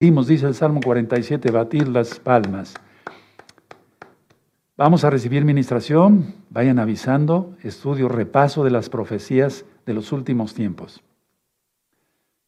[0.00, 2.72] dice el Salmo 47, batir las palmas.
[4.74, 11.02] Vamos a recibir ministración, vayan avisando, estudio, repaso de las profecías de los últimos tiempos.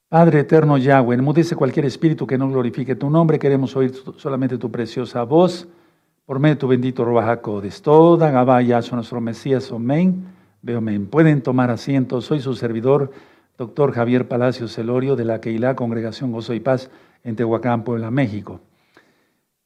[0.08, 4.70] Padre eterno Yahweh, enmudece cualquier espíritu que no glorifique tu nombre, queremos oír solamente tu
[4.70, 5.68] preciosa voz,
[6.24, 7.82] por medio de tu bendito Ruajacodes.
[7.82, 10.24] Toda Gabaya, nuestro Mesías, amén,
[10.62, 11.06] veo amén.
[11.06, 13.10] Pueden tomar asiento, soy su servidor,
[13.58, 16.90] doctor Javier Palacios Celorio, de la Keilah Congregación Gozo y Paz
[17.24, 18.60] en Tehuacán, Puebla, México.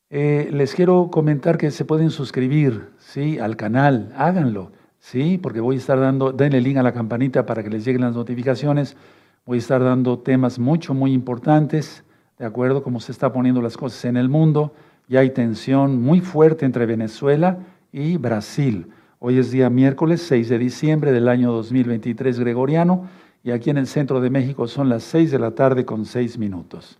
[0.09, 3.39] Eh, les quiero comentar que se pueden suscribir ¿sí?
[3.39, 5.39] al canal, háganlo, ¿sí?
[5.39, 8.15] porque voy a estar dando, denle link a la campanita para que les lleguen las
[8.15, 8.97] notificaciones.
[9.45, 12.05] Voy a estar dando temas mucho, muy importantes,
[12.39, 14.75] de acuerdo cómo se está poniendo las cosas en el mundo.
[15.09, 17.59] Ya hay tensión muy fuerte entre Venezuela
[17.93, 18.89] y Brasil.
[19.19, 23.09] Hoy es día miércoles 6 de diciembre del año 2023 gregoriano
[23.43, 26.39] y aquí en el centro de México son las 6 de la tarde con 6
[26.39, 26.99] minutos.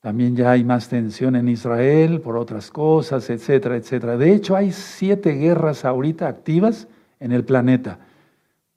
[0.00, 4.16] También ya hay más tensión en Israel por otras cosas, etcétera, etcétera.
[4.16, 7.98] De hecho, hay siete guerras ahorita activas en el planeta.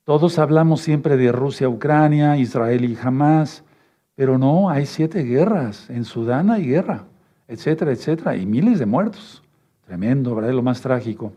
[0.03, 3.63] Todos hablamos siempre de Rusia, Ucrania, Israel y Hamas,
[4.15, 5.89] pero no, hay siete guerras.
[5.89, 7.05] En Sudán hay guerra,
[7.47, 9.41] etcétera, etcétera, y miles de muertos.
[9.85, 10.51] Tremendo, ¿verdad?
[10.51, 11.31] Lo más trágico.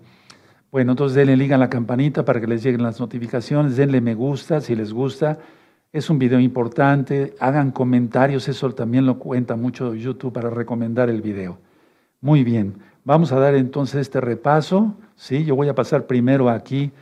[0.72, 4.14] Bueno, entonces denle liga a la campanita para que les lleguen las notificaciones, denle me
[4.14, 5.38] gusta si les gusta
[5.96, 11.22] es un video importante, hagan comentarios, eso también lo cuenta mucho YouTube para recomendar el
[11.22, 11.58] video.
[12.20, 14.94] Muy bien, vamos a dar entonces este repaso.
[15.14, 16.92] Sí, yo voy a pasar primero aquí.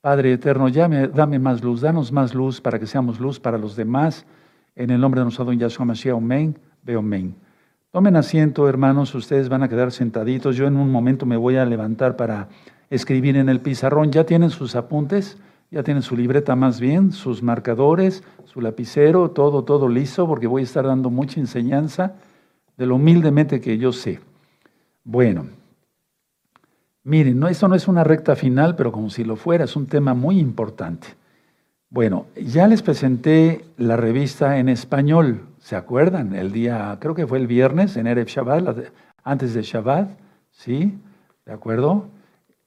[0.00, 3.74] Padre eterno, llame, dame más luz, danos más luz para que seamos luz para los
[3.74, 4.24] demás.
[4.76, 7.34] En el nombre de nuestro don Yahshua Mashiach, amén, veo amén.
[7.90, 10.54] Tomen asiento, hermanos, ustedes van a quedar sentaditos.
[10.54, 12.48] Yo en un momento me voy a levantar para
[12.90, 14.12] escribir en el pizarrón.
[14.12, 15.36] ¿Ya tienen sus apuntes?
[15.70, 20.62] Ya tienen su libreta más bien, sus marcadores, su lapicero, todo, todo listo, porque voy
[20.62, 22.14] a estar dando mucha enseñanza
[22.76, 24.20] de lo humildemente que yo sé.
[25.02, 25.46] Bueno,
[27.02, 29.86] miren, no, esto no es una recta final, pero como si lo fuera, es un
[29.86, 31.08] tema muy importante.
[31.88, 36.34] Bueno, ya les presenté la revista en español, ¿se acuerdan?
[36.34, 40.10] El día, creo que fue el viernes, en Erev Shabbat, antes de Shabbat,
[40.50, 40.98] ¿sí?
[41.44, 42.08] ¿De acuerdo?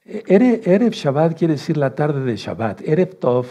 [0.09, 2.81] Erev Shabbat quiere decir la tarde de Shabbat.
[2.81, 3.45] Erev Tov,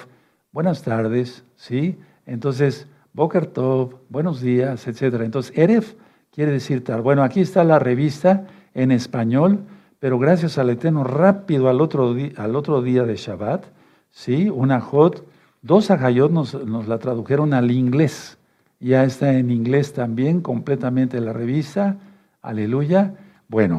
[0.50, 1.96] buenas tardes, ¿sí?
[2.26, 5.20] Entonces, Boker Tov, buenos días, etc.
[5.22, 5.84] Entonces, Erev
[6.32, 7.02] quiere decir tal.
[7.02, 9.60] Bueno, aquí está la revista en español,
[10.00, 13.64] pero gracias al Eterno, rápido al otro, al otro día de Shabbat,
[14.10, 14.50] ¿sí?
[14.50, 15.24] Una Jot,
[15.62, 18.36] dos Ajayot nos la tradujeron al inglés.
[18.80, 21.98] Ya está en inglés también, completamente la revista.
[22.42, 23.14] Aleluya.
[23.48, 23.78] Bueno.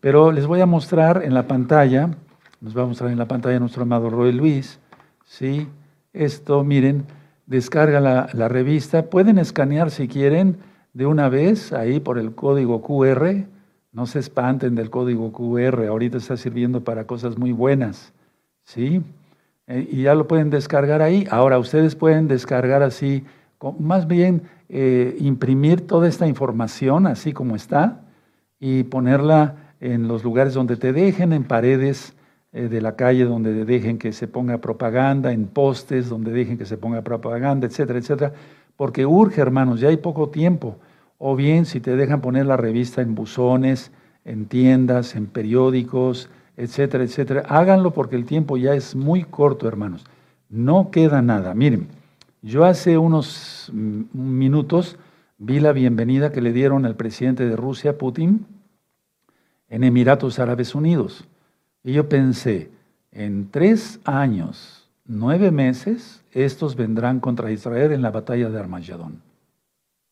[0.00, 2.10] Pero les voy a mostrar en la pantalla,
[2.60, 4.80] nos va a mostrar en la pantalla nuestro amado Roy Luis,
[5.24, 5.68] ¿sí?
[6.12, 7.04] Esto, miren,
[7.46, 10.56] descarga la, revista, pueden escanear si quieren
[10.94, 13.44] de una vez ahí por el código QR,
[13.92, 18.12] no se espanten del código QR, ahorita está sirviendo para cosas muy buenas,
[18.64, 19.02] ¿sí?
[19.66, 21.26] Eh, y ya lo pueden descargar ahí.
[21.30, 23.24] Ahora, ustedes pueden descargar así,
[23.78, 28.00] más bien eh, imprimir toda esta información así como está
[28.58, 32.14] y ponerla en los lugares donde te dejen, en paredes
[32.52, 36.66] eh, de la calle donde dejen que se ponga propaganda, en postes donde dejen que
[36.66, 38.32] se ponga propaganda, etcétera, etcétera,
[38.76, 40.76] porque urge, hermanos, ya hay poco tiempo.
[41.18, 43.92] O bien si te dejan poner la revista en buzones,
[44.24, 50.04] en tiendas, en periódicos, etcétera, etcétera, háganlo porque el tiempo ya es muy corto, hermanos.
[50.48, 51.54] No queda nada.
[51.54, 51.88] Miren,
[52.42, 54.98] yo hace unos mm, minutos
[55.38, 58.46] vi la bienvenida que le dieron al presidente de Rusia, Putin,
[59.70, 61.26] en Emiratos Árabes Unidos.
[61.82, 62.70] Y yo pensé,
[63.12, 69.22] en tres años, nueve meses, estos vendrán contra Israel en la batalla de Armagedón.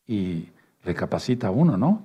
[0.06, 0.48] Y
[0.82, 2.02] recapacita uno, ¿no?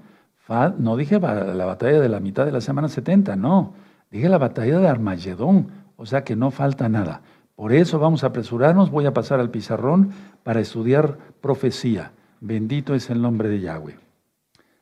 [0.77, 3.73] No dije la batalla de la mitad de la semana 70, no.
[4.11, 7.21] Dije la batalla de Armagedón, o sea que no falta nada.
[7.55, 10.11] Por eso vamos a apresurarnos, voy a pasar al pizarrón
[10.43, 12.11] para estudiar profecía.
[12.41, 13.97] Bendito es el nombre de Yahweh.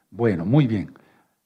[0.09, 0.93] Bueno, muy bien.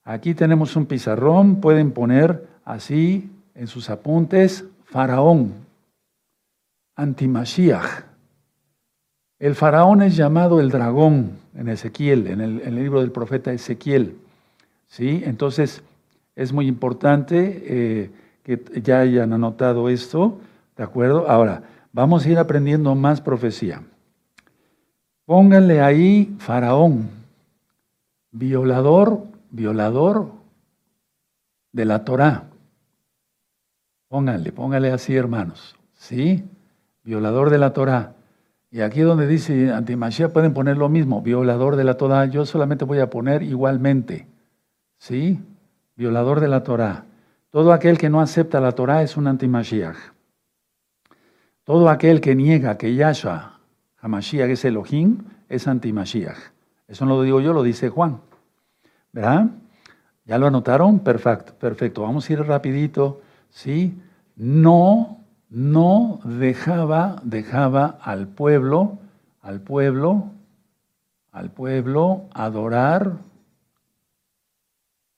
[0.08, 5.54] Aquí tenemos un pizarrón, pueden poner así en sus apuntes, faraón,
[6.96, 8.04] antimashiach.
[9.40, 14.16] El faraón es llamado el dragón en Ezequiel, en el, libro del profeta Ezequiel.
[14.88, 15.24] ¿Sí?
[15.26, 15.82] Entonces,
[16.36, 18.12] es muy importante eh,
[18.44, 20.40] que ya hayan anotado esto,
[20.78, 21.28] ¿de acuerdo?
[21.28, 23.82] Ahora, vamos a ir aprendiendo más profecía.
[25.26, 27.10] Pónganle ahí faraón,
[28.32, 30.34] violador violador
[31.72, 32.50] de la Torá.
[34.10, 35.78] Pónganle, pónganle así, hermanos.
[35.94, 36.44] ¿Sí?
[37.04, 38.16] Violador de la Torá.
[38.70, 42.84] Y aquí donde dice antimachía pueden poner lo mismo, violador de la Torah, yo solamente
[42.84, 44.28] voy a poner igualmente,
[44.98, 45.40] ¿sí?
[45.96, 47.06] Violador de la Torah.
[47.52, 49.96] Todo aquel que no acepta la Torah es un antimashiach.
[51.64, 53.60] Todo aquel que niega que Yahshua,
[54.02, 56.38] Hamashiach es Elohim, es antimashiach.
[56.90, 58.20] Eso no lo digo yo, lo dice Juan.
[59.16, 59.48] ¿Verdad?
[60.26, 61.00] ¿Ya lo anotaron?
[61.00, 62.02] Perfecto, perfecto.
[62.02, 63.22] Vamos a ir rapidito.
[63.50, 63.98] ¿Sí?
[64.36, 69.00] No, no dejaba, dejaba al pueblo,
[69.42, 70.32] al pueblo,
[71.32, 73.14] al pueblo adorar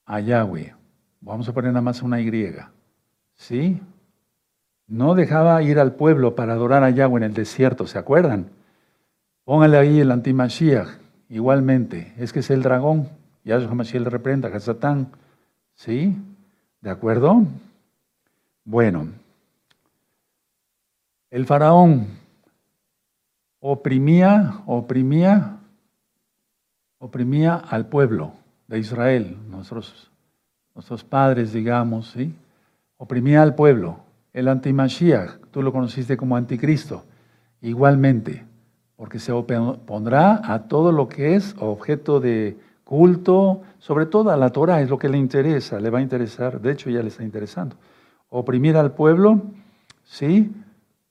[0.06, 0.76] a Yahweh.
[1.22, 2.56] Vamos a poner nada más una Y.
[3.34, 3.82] ¿Sí?
[4.86, 8.52] No dejaba ir al pueblo para adorar a Yahweh en el desierto, ¿se acuerdan?
[9.44, 10.88] Póngale ahí el antimashiach,
[11.30, 12.14] igualmente.
[12.20, 13.10] Es que es el dragón.
[13.48, 15.08] Yahshua Mashiach le reprenda a Satán.
[15.74, 16.16] ¿Sí?
[16.82, 17.46] ¿De acuerdo?
[18.66, 19.08] Bueno.
[21.30, 22.08] El faraón
[23.60, 25.58] oprimía, oprimía,
[27.00, 28.34] oprimía al pueblo
[28.68, 30.12] de Israel, nuestros,
[30.76, 32.34] nuestros padres, digamos, ¿sí?
[32.98, 34.00] Oprimía al pueblo.
[34.34, 37.06] El antimashiach, tú lo conociste como anticristo,
[37.62, 38.46] igualmente,
[38.96, 44.50] porque se opondrá a todo lo que es objeto de culto, sobre todo a la
[44.50, 47.22] Torah, es lo que le interesa, le va a interesar, de hecho ya le está
[47.22, 47.75] interesando.
[48.30, 49.42] Oprimir al pueblo,
[50.06, 50.54] ¿sí?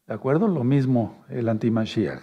[0.06, 0.48] ¿De acuerdo?
[0.48, 2.22] Lo mismo el antimashiach.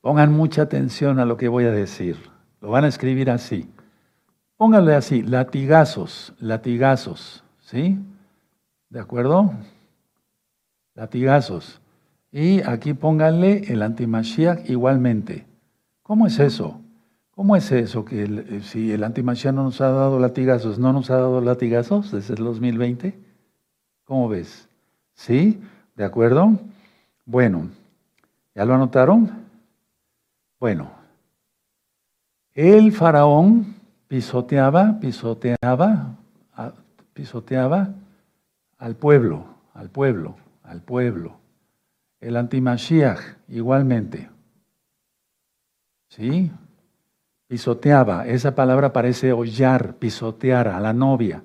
[0.00, 2.16] Pongan mucha atención a lo que voy a decir.
[2.60, 3.70] Lo van a escribir así.
[4.56, 8.00] Pónganle así, latigazos, latigazos, ¿sí?
[8.88, 9.54] ¿De acuerdo?
[10.94, 11.80] Latigazos.
[12.32, 15.46] Y aquí pónganle el antimashiach igualmente.
[16.02, 16.79] ¿Cómo es eso?
[17.40, 21.08] ¿Cómo es eso que eh, si el antimashiach no nos ha dado latigazos, no nos
[21.08, 23.18] ha dado latigazos desde el 2020?
[24.04, 24.68] ¿Cómo ves?
[25.14, 25.58] ¿Sí?
[25.96, 26.58] ¿De acuerdo?
[27.24, 27.70] Bueno,
[28.54, 29.30] ¿ya lo anotaron?
[30.58, 30.90] Bueno,
[32.52, 33.74] el faraón
[34.06, 36.18] pisoteaba, pisoteaba,
[37.14, 37.88] pisoteaba
[38.76, 41.38] al pueblo, al pueblo, al pueblo.
[42.20, 44.28] El antimashiach igualmente.
[46.10, 46.52] ¿Sí?
[47.50, 48.28] Pisoteaba.
[48.28, 51.42] Esa palabra parece hollar, pisotear a la novia.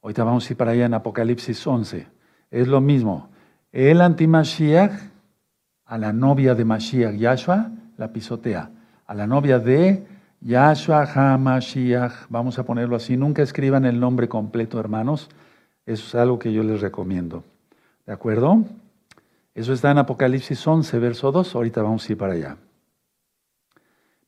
[0.00, 2.06] Ahorita vamos a ir para allá en Apocalipsis 11.
[2.50, 3.28] Es lo mismo.
[3.70, 4.92] El anti-Mashiach,
[5.84, 8.70] a la novia de Mashiach, Yahshua, la pisotea.
[9.06, 10.06] A la novia de
[10.40, 13.18] Yahshua HaMashiach, vamos a ponerlo así.
[13.18, 15.28] Nunca escriban el nombre completo, hermanos.
[15.84, 17.44] Eso es algo que yo les recomiendo.
[18.06, 18.64] ¿De acuerdo?
[19.54, 21.54] Eso está en Apocalipsis 11, verso 2.
[21.54, 22.56] Ahorita vamos a ir para allá.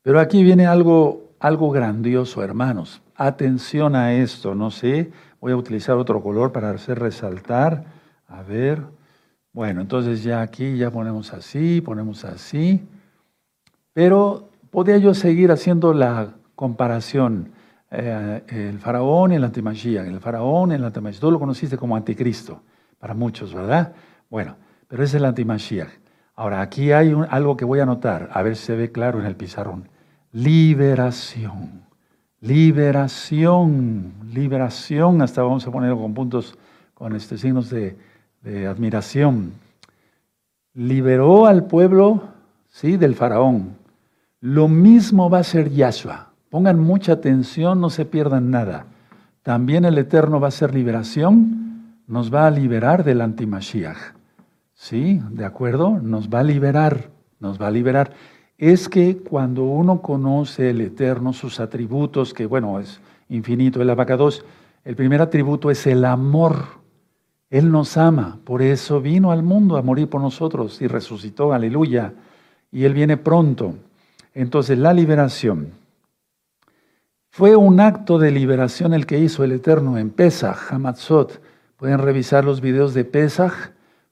[0.07, 3.01] Pero aquí viene algo, algo grandioso, hermanos.
[3.17, 5.11] Atención a esto, no sé,
[5.41, 7.83] voy a utilizar otro color para hacer resaltar.
[8.29, 8.83] A ver,
[9.51, 12.87] bueno, entonces ya aquí ya ponemos así, ponemos así.
[13.91, 17.51] Pero podía yo seguir haciendo la comparación.
[17.91, 21.19] Eh, el faraón y el antimagía, el faraón y el antimagía.
[21.19, 22.61] Tú lo conociste como anticristo,
[22.97, 23.91] para muchos, ¿verdad?
[24.29, 24.55] Bueno,
[24.87, 25.89] pero es el antimagía.
[26.33, 29.25] Ahora, aquí hay algo que voy a anotar, a ver si se ve claro en
[29.25, 29.96] el pizarrón
[30.31, 31.85] liberación.
[32.41, 36.57] Liberación, liberación, hasta vamos a ponerlo con puntos,
[36.93, 37.97] con este, signos de,
[38.67, 39.53] admiración.
[40.73, 42.23] Liberó al pueblo,
[42.67, 43.75] sí, del faraón.
[44.39, 46.29] Lo mismo va a ser Yahshua.
[46.49, 48.85] Pongan mucha atención, no se pierdan nada.
[49.41, 53.97] También el Eterno va a ser liberación, nos va a liberar del antimashiach.
[54.75, 55.19] ¿Sí?
[55.31, 55.99] ¿De acuerdo?
[56.01, 58.11] Nos va a liberar, nos va a liberar
[58.57, 62.99] es que cuando uno conoce el Eterno, sus atributos, que bueno, es
[63.29, 64.43] infinito, el abacados,
[64.83, 66.65] el primer atributo es el amor.
[67.49, 72.13] Él nos ama, por eso vino al mundo a morir por nosotros y resucitó, aleluya.
[72.71, 73.75] Y Él viene pronto.
[74.33, 75.71] Entonces, la liberación.
[77.29, 81.41] Fue un acto de liberación el que hizo el Eterno en Pesach, Hamatzot.
[81.77, 83.53] Pueden revisar los videos de Pesach,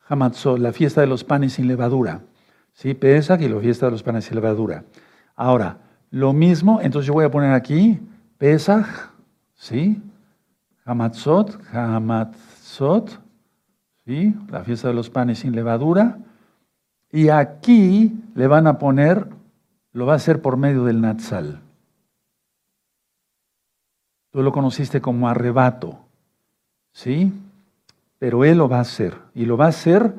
[0.08, 2.22] Hamatzot, la fiesta de los panes sin levadura.
[2.76, 2.94] ¿Sí?
[2.94, 4.84] Pesach y la fiesta de los panes y levadura.
[5.36, 5.80] Ahora,
[6.12, 8.00] lo mismo, entonces yo voy a poner aquí
[8.38, 8.86] Pesach,
[9.56, 10.02] ¿sí?
[10.86, 13.20] Hamatzot, Hamatzot,
[14.06, 14.36] ¿sí?
[14.50, 16.20] La fiesta de los panes sin levadura.
[17.12, 19.28] Y aquí le van a poner,
[19.94, 21.62] lo va a hacer por medio del Natsal.
[24.32, 25.98] Tú lo conociste como arrebato,
[26.92, 27.32] ¿sí?
[28.20, 29.18] Pero él lo va a hacer.
[29.34, 30.14] Y lo va a hacer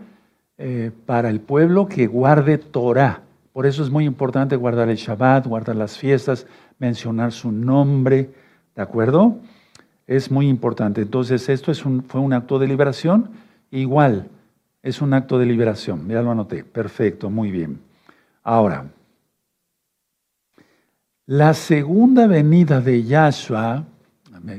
[0.59, 3.23] eh, para el pueblo que guarde Torah.
[3.53, 6.47] Por eso es muy importante guardar el Shabbat, guardar las fiestas,
[6.79, 8.31] mencionar su nombre,
[8.75, 9.39] ¿de acuerdo?
[10.07, 11.03] Es muy importante.
[11.03, 13.31] Entonces, esto fue un acto de liberación.
[13.71, 14.29] Igual,
[14.83, 16.09] es un acto de liberación.
[16.09, 16.65] Ya lo anoté.
[16.65, 17.81] Perfecto, muy bien.
[18.43, 18.87] Ahora,
[21.27, 23.85] la segunda venida de Yahshua,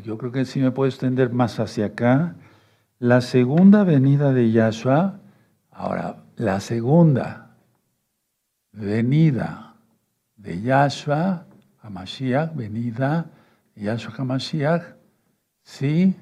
[0.04, 2.36] yo creo que sí me puedo extender más hacia acá.
[3.00, 5.20] La segunda venida de Yahshua,
[5.77, 7.55] ahora, la segunda
[8.72, 9.75] venida
[10.36, 11.46] de Yahshua,
[11.84, 13.27] Hamashiach, venida
[13.75, 14.84] de Yahshua Hamashiach,
[15.63, 16.15] sí,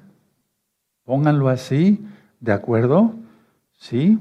[1.04, 2.06] pónganlo así,
[2.40, 3.14] ¿de acuerdo?
[3.78, 4.18] Sí,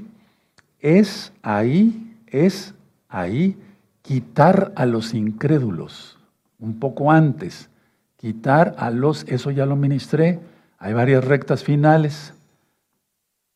[0.79, 2.73] es ahí, es
[3.09, 3.57] ahí
[4.01, 6.17] quitar a los incrédulos
[6.59, 7.69] un poco antes.
[8.15, 10.39] Quitar a los, eso ya lo ministré,
[10.77, 12.34] hay varias rectas finales.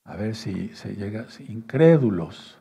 [0.09, 2.57] A ver si se llega, incrédulos.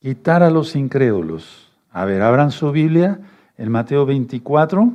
[0.00, 1.70] Quitar a los incrédulos.
[1.90, 3.20] A ver, abran su Biblia
[3.58, 4.90] en Mateo 24,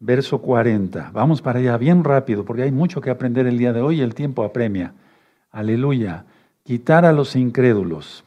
[0.00, 1.12] verso 40.
[1.14, 4.02] Vamos para allá bien rápido, porque hay mucho que aprender el día de hoy y
[4.02, 4.92] el tiempo apremia.
[5.50, 6.26] Aleluya.
[6.62, 8.24] Quitar a los incrédulos.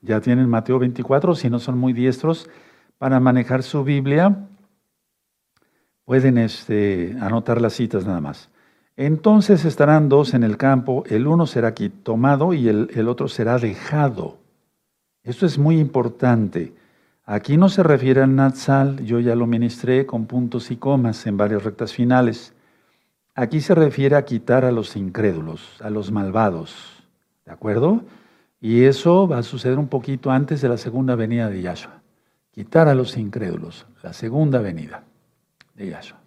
[0.00, 2.48] Ya tienen Mateo 24, si no son muy diestros,
[2.98, 4.46] para manejar su Biblia,
[6.04, 8.48] pueden este, anotar las citas nada más.
[8.96, 13.58] Entonces estarán dos en el campo, el uno será aquí tomado y el, otro será
[13.58, 14.38] dejado.
[15.22, 16.72] Esto es muy importante.
[17.24, 21.36] Aquí no se refiere al Natsal, yo ya lo ministré con puntos y comas en
[21.36, 22.54] varias rectas finales.
[23.34, 27.04] Aquí se refiere a quitar a los incrédulos, a los malvados.
[27.44, 28.02] ¿De acuerdo?
[28.60, 32.00] Y eso va a suceder un poquito antes de la segunda venida de Yahshua
[32.56, 35.04] quitar a los incrédulos, la segunda venida
[35.74, 36.25] de Yahshua.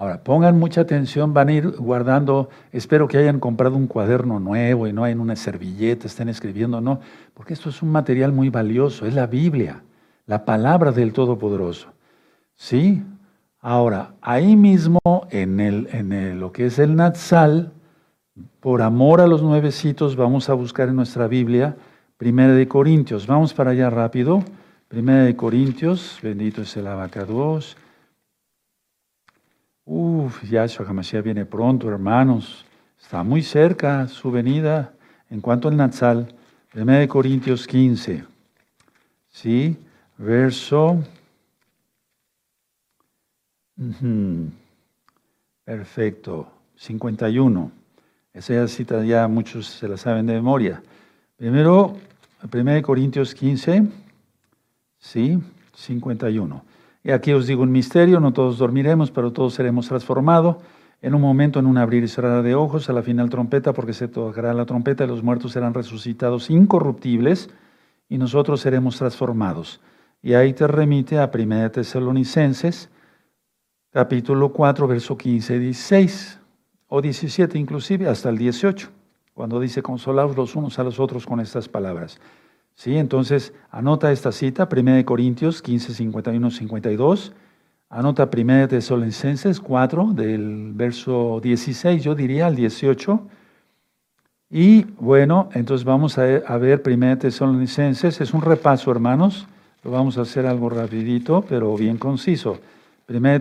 [0.00, 4.86] Ahora, pongan mucha atención, van a ir guardando, espero que hayan comprado un cuaderno nuevo
[4.86, 7.00] y no en una servilleta, estén escribiendo, no,
[7.34, 9.82] porque esto es un material muy valioso, es la Biblia,
[10.24, 11.88] la palabra del Todopoderoso.
[12.56, 13.02] ¿Sí?
[13.60, 17.70] Ahora, ahí mismo en, el, en lo que es el Natsal,
[18.60, 21.76] por amor a los nuevecitos, vamos a buscar en nuestra Biblia,
[22.16, 24.42] Primera de Corintios, vamos para allá rápido.
[24.88, 27.76] Primera de Corintios, bendito es el abacados.
[29.84, 32.64] Uf, Yahshua Hamashiach viene pronto, hermanos.
[33.00, 34.92] Está muy cerca su venida.
[35.30, 36.34] En cuanto al Natsal,
[36.72, 38.24] Primera de Corintios 15.
[39.30, 39.76] ¿Sí?
[40.18, 41.02] Verso.
[45.64, 46.52] Perfecto.
[46.76, 47.72] 51.
[48.32, 50.82] Esa cita ya muchos se la saben de memoria.
[51.36, 51.96] Primero,
[52.50, 53.88] Primera de Corintios 15.
[54.98, 55.38] Sí,
[55.74, 56.64] 51.
[57.02, 60.56] Y aquí os digo un misterio, no todos dormiremos, pero todos seremos transformados.
[61.02, 63.94] En un momento, en un abrir y cerrar de ojos, a la final trompeta, porque
[63.94, 67.48] se tocará la trompeta y los muertos serán resucitados incorruptibles
[68.08, 69.80] y nosotros seremos transformados.
[70.20, 72.90] Y ahí te remite a 1 Tesalonicenses,
[73.90, 76.38] capítulo 4, verso 15 y 16,
[76.88, 78.90] o 17 inclusive, hasta el 18,
[79.32, 82.20] cuando dice consolaos los unos a los otros con estas palabras.
[82.74, 82.96] ¿Sí?
[82.96, 87.32] Entonces, anota esta cita, 1 Corintios 15, 51, 52.
[87.90, 93.20] Anota 1 Tesalonicenses 4, del verso 16, yo diría, al 18.
[94.48, 96.22] Y bueno, entonces vamos a,
[96.58, 98.20] ver 1 Tesalonicenses.
[98.20, 99.46] Es un repaso, hermanos.
[99.82, 102.60] Lo vamos a hacer algo rapidito, pero bien conciso.
[103.08, 103.40] 1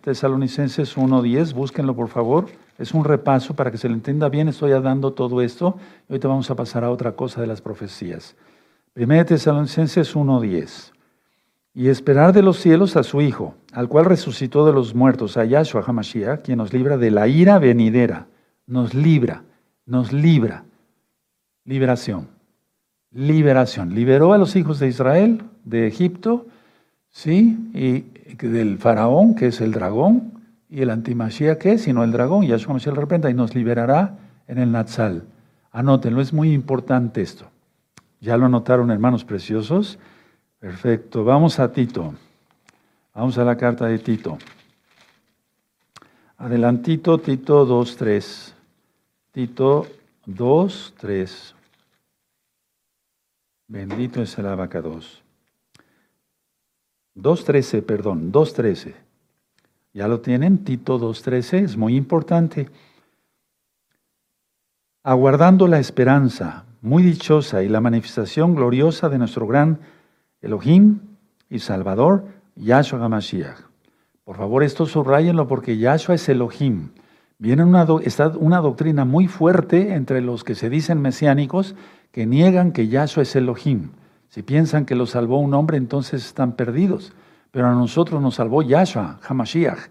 [0.00, 2.46] Tesalonicenses 10, búsquenlo por favor.
[2.78, 4.48] Es un repaso para que se lo entienda bien.
[4.48, 5.76] Estoy dando todo esto.
[6.08, 8.36] Y ahorita vamos a pasar a otra cosa de las profecías.
[8.94, 10.92] 1 Tesalonicenses 1.10.
[11.74, 15.44] Y esperar de los cielos a su Hijo, al cual resucitó de los muertos, a
[15.44, 18.26] Yahshua HaMashiach, quien nos libra de la ira venidera.
[18.66, 19.42] Nos libra,
[19.84, 20.64] nos libra.
[21.64, 22.28] Liberación.
[23.10, 23.94] Liberación.
[23.94, 26.46] Liberó a los hijos de Israel de Egipto,
[27.10, 27.58] ¿sí?
[27.74, 28.00] Y
[28.46, 30.37] del faraón, que es el dragón,
[30.70, 31.78] y el antimashia ¿qué?
[31.78, 35.24] Sino el dragón, Yahshua Mashiach lo reprenda y nos liberará en el Natsal.
[35.72, 37.46] Anótenlo, es muy importante esto.
[38.20, 39.98] ¿Ya lo anotaron, hermanos preciosos?
[40.58, 41.24] Perfecto.
[41.24, 42.14] Vamos a Tito.
[43.14, 44.38] Vamos a la carta de Tito.
[46.36, 48.52] Adelantito, Tito 2.3.
[49.32, 49.86] Tito
[50.26, 51.54] 2.3.
[53.68, 55.22] Bendito es el abacados.
[57.16, 59.07] 2.13, perdón, 2.13.
[59.92, 60.64] ¿Ya lo tienen?
[60.64, 62.68] Tito 2.13 es muy importante.
[65.02, 69.80] Aguardando la esperanza muy dichosa y la manifestación gloriosa de nuestro gran
[70.40, 71.00] Elohim
[71.48, 73.58] y Salvador, Yahshua HaMashiach.
[74.24, 76.90] Por favor, esto subrayenlo porque Yahshua es Elohim.
[77.38, 81.74] Viene una, está una doctrina muy fuerte entre los que se dicen mesiánicos
[82.12, 83.90] que niegan que Yahshua es Elohim.
[84.28, 87.12] Si piensan que lo salvó un hombre, entonces están perdidos.
[87.50, 89.88] Pero a nosotros nos salvó Yahshua, Hamashiach,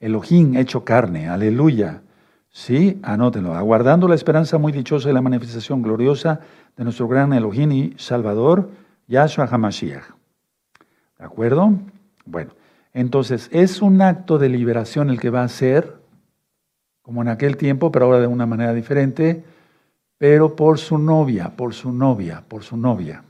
[0.00, 2.02] Elohim hecho carne, aleluya.
[2.50, 3.54] Sí, anótenlo.
[3.54, 6.40] Aguardando la esperanza muy dichosa de la manifestación gloriosa
[6.76, 8.70] de nuestro gran Elohim y Salvador,
[9.08, 10.04] Yahshua HaMashiach.
[11.18, 11.72] ¿De acuerdo?
[12.24, 12.52] Bueno,
[12.92, 15.96] entonces es un acto de liberación el que va a ser,
[17.02, 19.44] como en aquel tiempo, pero ahora de una manera diferente,
[20.16, 23.24] pero por su novia, por su novia, por su novia.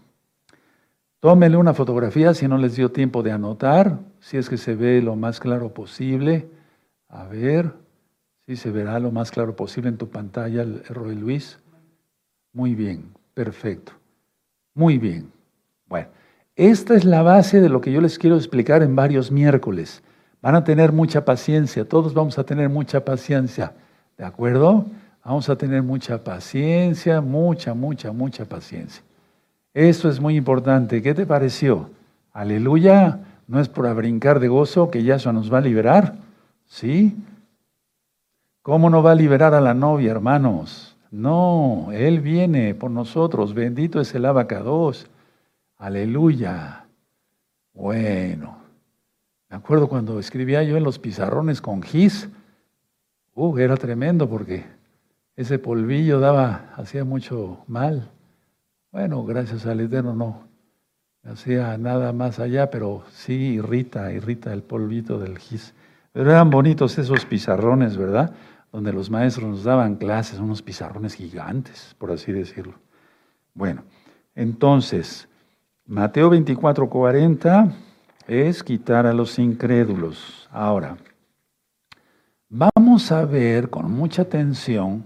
[1.25, 5.01] Tómenle una fotografía si no les dio tiempo de anotar, si es que se ve
[5.01, 6.51] lo más claro posible.
[7.09, 7.73] A ver
[8.47, 11.59] si se verá lo más claro posible en tu pantalla, el Roy Luis.
[12.53, 13.93] Muy bien, perfecto.
[14.75, 15.33] Muy bien.
[15.87, 16.09] Bueno,
[16.57, 20.03] esta es la base de lo que yo les quiero explicar en varios miércoles.
[20.43, 23.73] Van a tener mucha paciencia, todos vamos a tener mucha paciencia.
[24.19, 24.85] ¿De acuerdo?
[25.25, 29.03] Vamos a tener mucha paciencia, mucha, mucha, mucha paciencia.
[29.75, 31.03] Esto es muy importante.
[31.03, 31.91] ¿Qué te pareció?
[32.33, 33.19] Aleluya.
[33.49, 36.15] No es por brincar de gozo que Yahshua nos va a liberar.
[36.67, 37.17] ¿Sí?
[38.63, 40.97] ¿Cómo no va a liberar a la novia, hermanos?
[41.11, 43.53] No, Él viene por nosotros.
[43.53, 45.09] Bendito es el abacados.
[45.77, 46.87] Aleluya.
[47.73, 48.57] Bueno,
[49.51, 52.29] me acuerdo cuando escribía yo en los pizarrones con gis.
[53.35, 54.65] Uh, era tremendo porque
[55.35, 58.09] ese polvillo daba, hacía mucho mal.
[58.95, 60.45] Bueno, gracias al Eterno no
[61.29, 65.75] hacía nada más allá, pero sí irrita, irrita el polvito del gis.
[66.13, 68.33] Pero eran bonitos esos pizarrones, ¿verdad?
[68.71, 72.75] Donde los maestros nos daban clases, unos pizarrones gigantes, por así decirlo.
[73.53, 73.83] Bueno,
[74.37, 75.29] entonces,
[75.87, 77.73] Mateo 24, 40
[78.29, 80.49] es quitar a los incrédulos.
[80.53, 80.97] Ahora,
[82.49, 85.05] vamos a ver con mucha atención,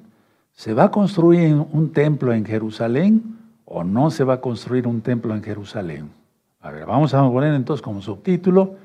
[0.53, 3.38] ¿se va a construir un templo en Jerusalén?
[3.71, 6.11] O no se va a construir un templo en Jerusalén.
[6.61, 8.77] A ver, vamos a poner entonces como subtítulo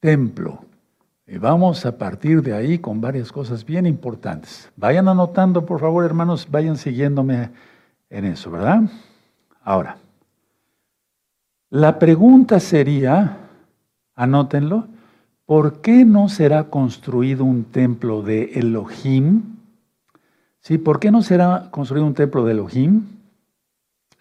[0.00, 0.64] templo.
[1.28, 4.70] Y vamos a partir de ahí con varias cosas bien importantes.
[4.76, 7.50] Vayan anotando, por favor, hermanos, vayan siguiéndome
[8.10, 8.82] en eso, ¿verdad?
[9.62, 9.96] Ahora,
[11.70, 13.38] la pregunta sería,
[14.14, 14.86] anótenlo,
[15.46, 19.56] ¿por qué no será construido un templo de Elohim?
[20.60, 20.78] ¿Sí?
[20.78, 23.15] ¿Por qué no será construido un templo de Elohim?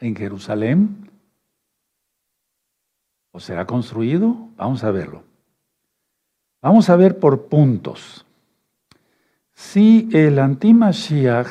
[0.05, 1.09] En Jerusalén?
[3.31, 4.35] ¿O será construido?
[4.55, 5.23] Vamos a verlo.
[6.61, 8.25] Vamos a ver por puntos.
[9.53, 11.47] Si el antimashiach,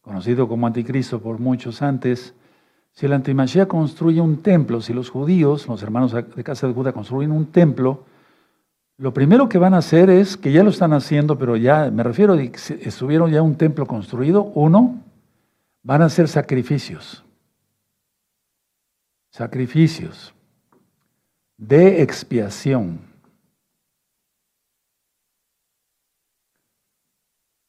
[0.00, 2.34] conocido como anticristo por muchos antes,
[2.92, 6.92] si el antimashiach construye un templo, si los judíos, los hermanos de casa de Judá
[6.92, 8.04] construyen un templo,
[8.96, 12.02] lo primero que van a hacer es, que ya lo están haciendo, pero ya, me
[12.02, 15.00] refiero estuvieron ya un templo construido, uno,
[15.84, 17.24] van a hacer sacrificios
[19.30, 20.34] sacrificios
[21.56, 23.00] de expiación.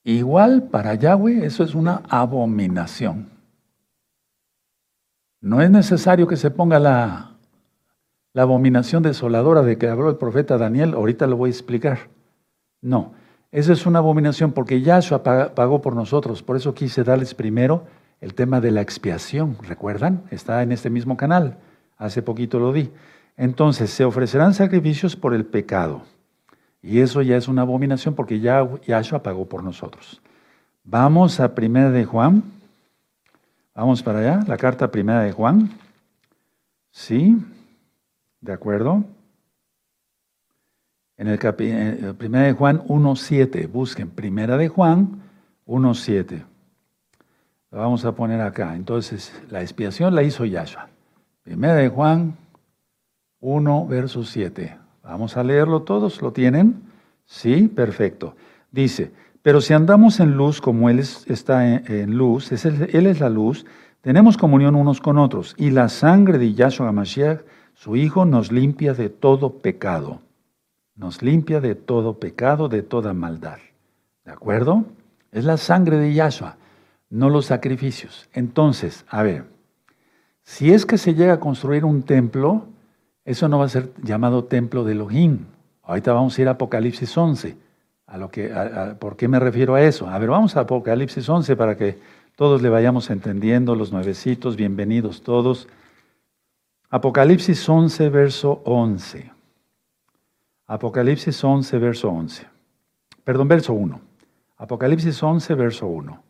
[0.03, 3.29] Igual para Yahweh eso es una abominación.
[5.41, 7.37] No es necesario que se ponga la,
[8.33, 12.09] la abominación desoladora de que habló el profeta Daniel, ahorita lo voy a explicar.
[12.81, 13.13] No,
[13.51, 17.85] eso es una abominación porque Yahshua pagó por nosotros, por eso quise darles primero
[18.21, 20.23] el tema de la expiación, ¿recuerdan?
[20.31, 21.57] Está en este mismo canal,
[21.97, 22.91] hace poquito lo di.
[23.37, 26.03] Entonces, se ofrecerán sacrificios por el pecado.
[26.81, 30.21] Y eso ya es una abominación porque ya Yahshua pagó por nosotros.
[30.83, 32.43] Vamos a Primera de Juan.
[33.75, 35.69] Vamos para allá, la carta Primera de Juan.
[36.91, 37.37] ¿Sí?
[38.41, 39.03] ¿De acuerdo?
[41.17, 43.69] En el eh, Primera de Juan 1.7.
[43.69, 45.21] Busquen Primera de Juan
[45.67, 46.43] 1.7.
[47.71, 48.75] Lo vamos a poner acá.
[48.75, 50.89] Entonces, la expiación la hizo Yahshua.
[51.43, 52.35] Primera de Juan
[53.41, 54.75] 1, verso 7.
[55.03, 56.21] Vamos a leerlo todos.
[56.21, 56.81] ¿Lo tienen?
[57.25, 58.35] Sí, perfecto.
[58.71, 59.11] Dice,
[59.43, 63.65] pero si andamos en luz como Él está en, luz, es Él es la luz,
[64.01, 65.53] tenemos comunión unos con otros.
[65.57, 67.41] Y la sangre de Yahshua Mashiach,
[67.75, 70.21] su Hijo, nos limpia de todo pecado.
[70.95, 73.59] Nos limpia de todo pecado, de toda maldad.
[74.25, 74.85] ¿De acuerdo?
[75.31, 76.57] Es la sangre de Yahshua
[77.09, 78.29] no los sacrificios.
[78.33, 79.45] Entonces, a ver,
[80.43, 82.65] si es que se llega a construir un templo,
[83.25, 85.45] eso no va a ser llamado templo de Elohim.
[85.83, 87.55] Ahorita vamos a ir a Apocalipsis 11.
[88.07, 88.51] A lo que,
[88.99, 90.07] ¿Por qué me refiero a eso?
[90.07, 91.99] A ver, vamos a Apocalipsis 11 para que
[92.35, 95.67] todos le vayamos entendiendo, los nuevecitos, bienvenidos todos.
[96.89, 99.31] Apocalipsis 11, verso 11.
[100.65, 102.47] Apocalipsis 11, verso 11.
[103.23, 104.01] Perdón, verso 1.
[104.57, 106.28] Apocalipsis 11, verso 1.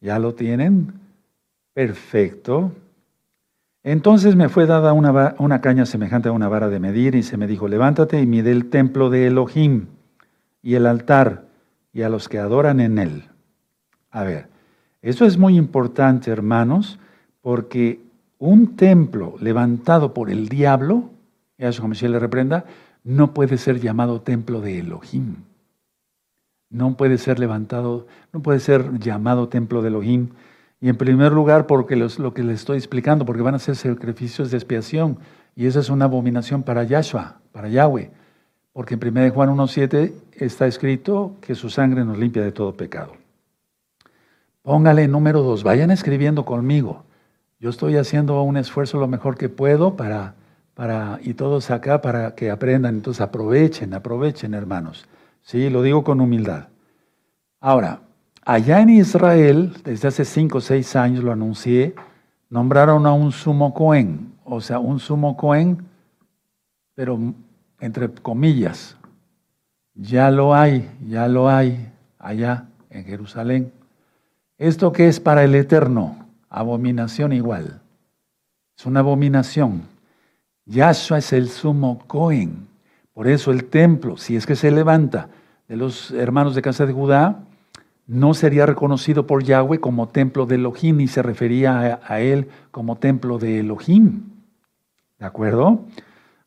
[0.00, 0.94] ¿Ya lo tienen?
[1.72, 2.72] Perfecto.
[3.82, 7.46] Entonces me fue dada una, caña semejante a una vara de medir y se me
[7.46, 9.86] dijo, levántate y mide el templo de Elohim
[10.60, 11.44] y el altar
[11.92, 13.24] y a los que adoran en él.
[14.10, 14.48] A ver,
[15.02, 16.98] esto es muy importante, hermanos,
[17.42, 18.00] porque
[18.38, 21.10] un templo levantado por el diablo,
[21.58, 22.64] Yahshua HaMashiach le reprenda,
[23.04, 25.36] no puede ser llamado templo de Elohim.
[26.70, 30.30] No puede ser levantado, no puede ser llamado templo de Elohim.
[30.80, 34.50] Y en primer lugar, porque lo que les estoy explicando, porque van a ser sacrificios
[34.50, 35.18] de expiación.
[35.54, 38.10] Y esa es una abominación para Yahshua, para Yahweh.
[38.72, 43.14] Porque en 1 Juan 1.7 está escrito que su sangre nos limpia de todo pecado.
[44.60, 47.04] Póngale número dos, vayan escribiendo conmigo.
[47.58, 50.34] Yo estoy haciendo un esfuerzo lo mejor que puedo para,
[50.74, 52.96] para, y todos acá para que aprendan.
[52.96, 55.06] Entonces aprovechen, aprovechen, hermanos.
[55.46, 56.70] Sí, lo digo con humildad.
[57.60, 58.00] Ahora,
[58.44, 61.94] allá en Israel, desde hace cinco o seis años lo anuncié,
[62.50, 65.86] nombraron a un sumo Cohen, o sea, un sumo Cohen,
[66.96, 67.16] pero
[67.78, 68.96] entre comillas,
[69.94, 73.72] ya lo hay, ya lo hay allá en Jerusalén.
[74.58, 76.26] ¿Esto qué es para el Eterno?
[76.48, 77.80] Abominación igual.
[78.76, 79.82] Es una abominación.
[80.64, 82.66] Yahshua es el sumo Cohen.
[83.16, 85.30] Por eso el templo, si es que se levanta
[85.68, 87.44] de los hermanos de casa de Judá,
[88.06, 92.50] no sería reconocido por Yahweh como templo de Elohim y se refería a, a él
[92.70, 94.24] como templo de Elohim.
[95.18, 95.86] ¿De acuerdo?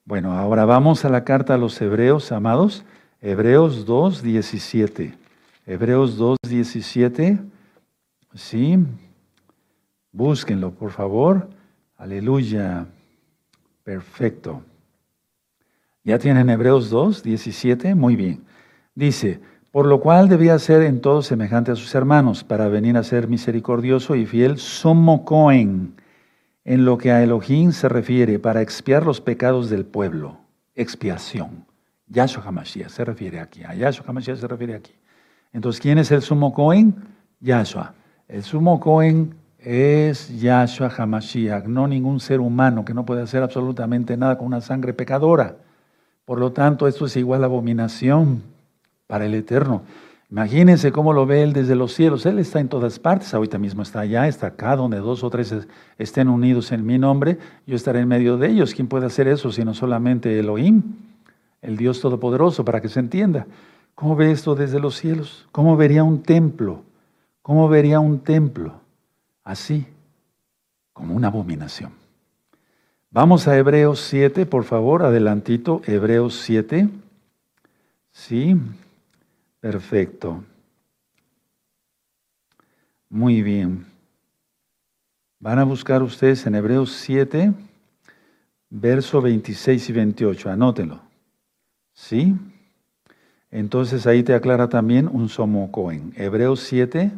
[0.06, 2.86] Bueno, ahora vamos a la carta a los hebreos, amados.
[3.20, 5.18] Hebreos 2, 17.
[5.66, 7.40] Hebreos 2, 17.
[8.36, 8.78] Sí.
[10.12, 11.50] Búsquenlo, por favor.
[11.98, 12.86] Aleluya.
[13.84, 14.62] Perfecto.
[16.10, 17.94] ¿Ya tienen Hebreos 2, 17?
[17.94, 18.44] Muy bien.
[18.96, 23.04] Dice, por lo cual debía ser en todo semejante a sus hermanos, para venir a
[23.04, 25.94] ser misericordioso y fiel, somo Cohen
[26.66, 30.40] en lo que a Elohim se refiere para expiar los pecados del pueblo.
[30.74, 31.64] Expiación.
[32.08, 33.64] Yahshua HaMashiach se refiere aquí.
[33.64, 34.94] A Yahshua HaMashiach se refiere aquí.
[35.54, 36.96] Entonces, ¿quién es el sumo Cohen?
[37.40, 37.94] Yahshua.
[38.28, 44.18] El sumo Cohen es Yahshua HaMashiach, no ningún ser humano que no puede hacer absolutamente
[44.18, 45.69] nada con una sangre pecadora.
[46.30, 48.44] Por lo tanto, esto es igual a abominación
[49.08, 49.82] para el Eterno.
[50.30, 52.24] Imagínense cómo lo ve Él desde los cielos.
[52.28, 55.56] Él está en todas partes, ahorita mismo está allá, está acá, donde dos o tres
[55.98, 58.76] estén unidos en mi nombre, yo estaré en medio de ellos.
[58.76, 60.84] ¿Quién puede hacer eso sino solamente Elohim,
[61.64, 63.48] el Dios Todopoderoso, para que se entienda?
[63.96, 65.48] ¿Cómo ve esto desde los cielos?
[65.52, 66.84] ¿Cómo vería un templo?
[67.42, 68.76] ¿Cómo vería un templo?
[69.44, 69.88] Así,
[70.94, 71.90] como una abominación.
[73.12, 76.90] Vamos a Hebreos 7, por favor, adelantito, Hebreos 7.
[78.12, 78.56] Sí.
[79.60, 80.44] Perfecto.
[83.10, 83.86] Muy bien.
[85.40, 87.54] Van a buscar ustedes en Hebreos 7,
[88.70, 90.50] verso 26 y 28.
[90.50, 91.02] Anótenlo.
[91.94, 92.36] ¿Sí?
[93.52, 96.14] Entonces ahí te aclara también un somo Cohen.
[96.16, 97.12] Hebreos 7,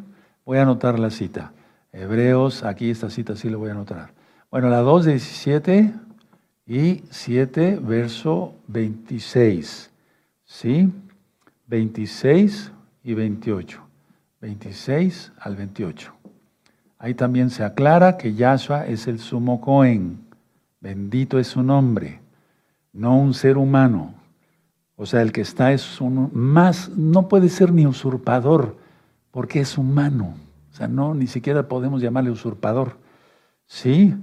[0.46, 1.52] voy a anotar la cita.
[1.92, 4.21] Hebreos, aquí esta cita sí lo voy a anotar.
[4.52, 5.94] Bueno, la 2, 17
[6.68, 9.90] y 7, verso 26.
[10.44, 10.92] ¿Sí?
[11.68, 13.82] 26 y 28.
[14.42, 16.14] 26 al 28.
[16.98, 20.20] Ahí también se aclara que Yahshua es el sumo Cohen.
[20.82, 22.20] Bendito es su nombre,
[22.92, 24.16] no un ser humano.
[24.98, 28.76] O sea, el que está es un más, no puede ser ni usurpador,
[29.32, 30.36] porque es humano.
[30.72, 32.98] O sea, no, ni siquiera podemos llamarle usurpador.
[33.66, 34.14] ¿Sí?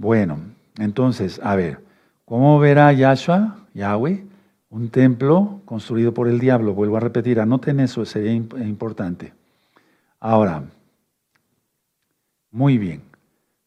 [0.00, 0.38] Bueno,
[0.76, 1.80] entonces, a ver,
[2.24, 4.24] ¿cómo verá Yahshua, Yahweh?
[4.70, 9.32] Un templo construido por el diablo, vuelvo a repetir, anoten eso, sería importante.
[10.20, 10.62] Ahora,
[12.52, 13.02] muy bien.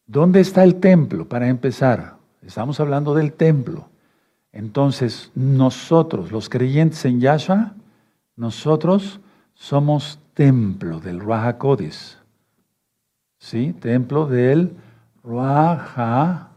[0.06, 1.28] ¿Dónde está el templo?
[1.28, 3.90] Para empezar, estamos hablando del templo.
[4.52, 7.74] Entonces, nosotros, los creyentes en Yahshua,
[8.36, 9.20] nosotros
[9.52, 11.62] somos templo del Ruach
[13.38, 13.74] ¿Sí?
[13.74, 14.74] Templo del
[15.22, 16.48] Ruach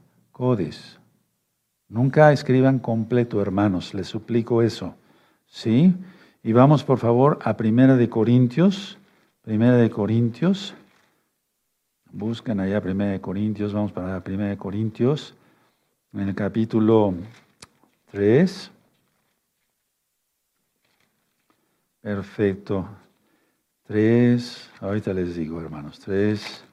[1.88, 4.95] Nunca escriban completo, hermanos, les suplico eso.
[5.45, 5.95] ¿Sí?
[6.43, 8.97] Y vamos por favor a Primera de Corintios.
[9.43, 10.73] Primera de Corintios.
[12.12, 15.36] Buscan allá Primera de Corintios, vamos para Primera de Corintios,
[16.13, 17.13] en el capítulo
[18.12, 18.71] 3.
[22.01, 22.88] Perfecto.
[23.88, 26.63] 3, ahorita les digo, hermanos, 3,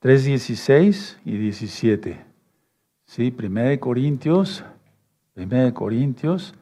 [0.00, 2.24] 3, 16 y 17.
[3.04, 4.64] Sí, Primera de Corintios,
[5.34, 6.54] Primera de Corintios,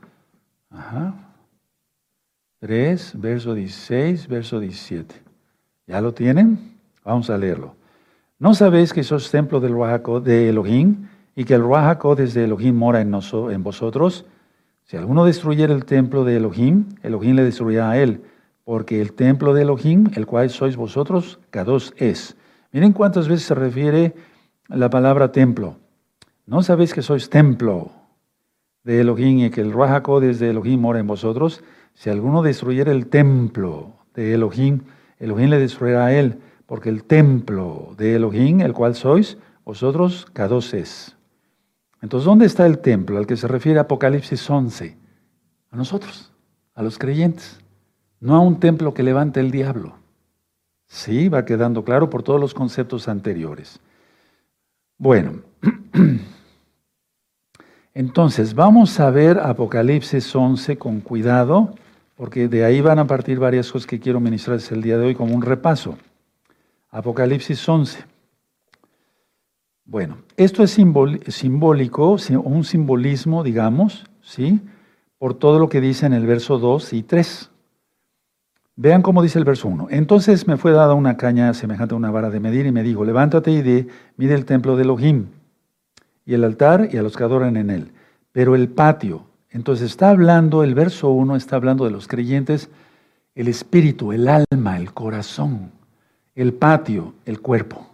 [0.71, 1.15] ajá,
[2.59, 5.15] 3, verso 16, verso 17.
[5.87, 6.79] ¿Ya lo tienen?
[7.05, 7.77] Vamos a leerlo.
[8.41, 13.15] ¿No sabéis que sos templo de Elohim y que el Ruach desde Elohim mora en,
[13.15, 14.27] en vosotros?
[14.83, 18.21] Si alguno destruyera el templo de Elohim, Elohim le destruirá a él,
[18.65, 22.37] porque el templo de Elohim, el cual sois vosotros, Kadosh es.
[22.73, 24.15] Miren cuántas veces se refiere
[24.69, 25.77] la palabra templo.
[26.47, 27.91] ¿No sabéis que sois templo
[28.85, 31.63] de Elohim y que el Ruach desde Elohim mora en vosotros?
[31.95, 34.83] Si alguno destruyera el templo de Elohim,
[35.19, 40.75] Elohim le destruirá a él, porque el templo de Elohim, el cual sois, vosotros, Kadosh
[40.75, 41.17] es.
[42.01, 44.97] Entonces, ¿dónde está el templo al que se refiere Apocalipsis 11?
[45.71, 46.33] A nosotros,
[46.75, 47.61] a los creyentes
[48.21, 49.98] no a un templo que levante el diablo.
[50.89, 53.79] Sí, va quedando claro por todos los conceptos anteriores.
[54.97, 55.43] Bueno,
[57.95, 61.75] entonces vamos a ver Apocalipsis 11 con cuidado,
[62.17, 65.15] porque de ahí van a partir varias cosas que quiero ministrarles el día de hoy
[65.15, 65.97] como un repaso.
[66.91, 68.05] Apocalipsis 11.
[69.85, 74.61] Bueno, esto es simbólico, un simbolismo, digamos, ¿sí?
[75.19, 77.51] Por todo lo que dice en el verso 2 y 3.
[78.81, 79.89] Vean cómo dice el verso 1.
[79.91, 83.05] Entonces me fue dada una caña semejante a una vara de medir y me dijo,
[83.05, 85.27] levántate y de, mide el templo de Elohim
[86.25, 87.91] y el altar y a los que adoran en él.
[88.31, 92.71] Pero el patio, entonces está hablando, el verso 1 está hablando de los creyentes,
[93.35, 95.73] el espíritu, el alma, el corazón,
[96.37, 97.85] el patio, el cuerpo.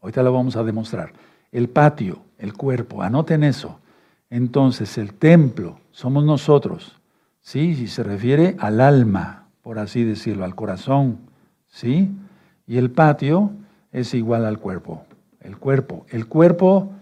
[0.00, 1.12] Ahorita lo vamos a demostrar.
[1.52, 3.78] El patio, el cuerpo, anoten eso.
[4.30, 6.98] Entonces el templo somos nosotros,
[7.42, 7.74] ¿sí?
[7.74, 11.18] Si se refiere al alma, por así decirlo, al corazón,
[11.68, 12.10] ¿sí?
[12.66, 13.52] Y el patio
[13.92, 15.04] es igual al cuerpo,
[15.40, 16.92] el cuerpo, el cuerpo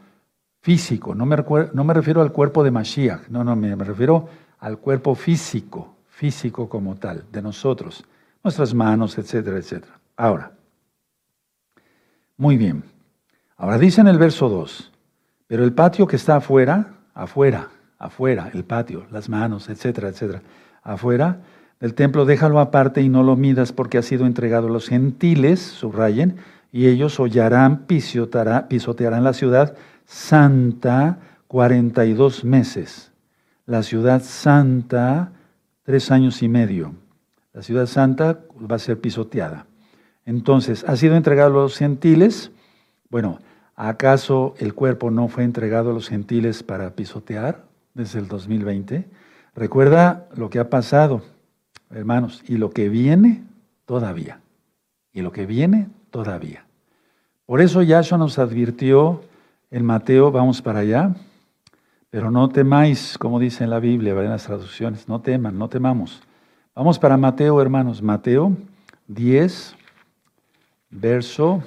[0.60, 1.36] físico, no me,
[1.72, 5.96] no me refiero al cuerpo de Mashiach, no, no, me, me refiero al cuerpo físico,
[6.08, 8.04] físico como tal, de nosotros,
[8.42, 9.98] nuestras manos, etcétera, etcétera.
[10.16, 10.52] Ahora,
[12.36, 12.84] muy bien,
[13.56, 14.92] ahora dice en el verso 2,
[15.46, 20.42] pero el patio que está afuera, afuera, afuera, el patio, las manos, etcétera, etcétera,
[20.82, 21.40] afuera,
[21.80, 25.60] del templo, déjalo aparte y no lo midas porque ha sido entregado a los gentiles,
[25.60, 26.36] subrayen,
[26.72, 33.12] y ellos hollarán, pisotearán la ciudad santa 42 meses.
[33.66, 35.32] La ciudad santa,
[35.84, 36.94] tres años y medio.
[37.52, 39.66] La ciudad santa va a ser pisoteada.
[40.24, 42.50] Entonces, ha sido entregado a los gentiles.
[43.10, 43.38] Bueno,
[43.74, 49.08] ¿acaso el cuerpo no fue entregado a los gentiles para pisotear desde el 2020?
[49.54, 51.22] Recuerda lo que ha pasado
[51.90, 53.42] hermanos, y lo que viene
[53.84, 54.40] todavía.
[55.12, 56.66] Y lo que viene todavía.
[57.46, 59.22] Por eso Yahshua nos advirtió
[59.70, 61.14] en Mateo, vamos para allá,
[62.10, 66.22] pero no temáis, como dice en la Biblia, en las traducciones, no teman, no temamos.
[66.74, 68.56] Vamos para Mateo, hermanos, Mateo
[69.08, 69.76] 10,
[70.90, 71.62] verso.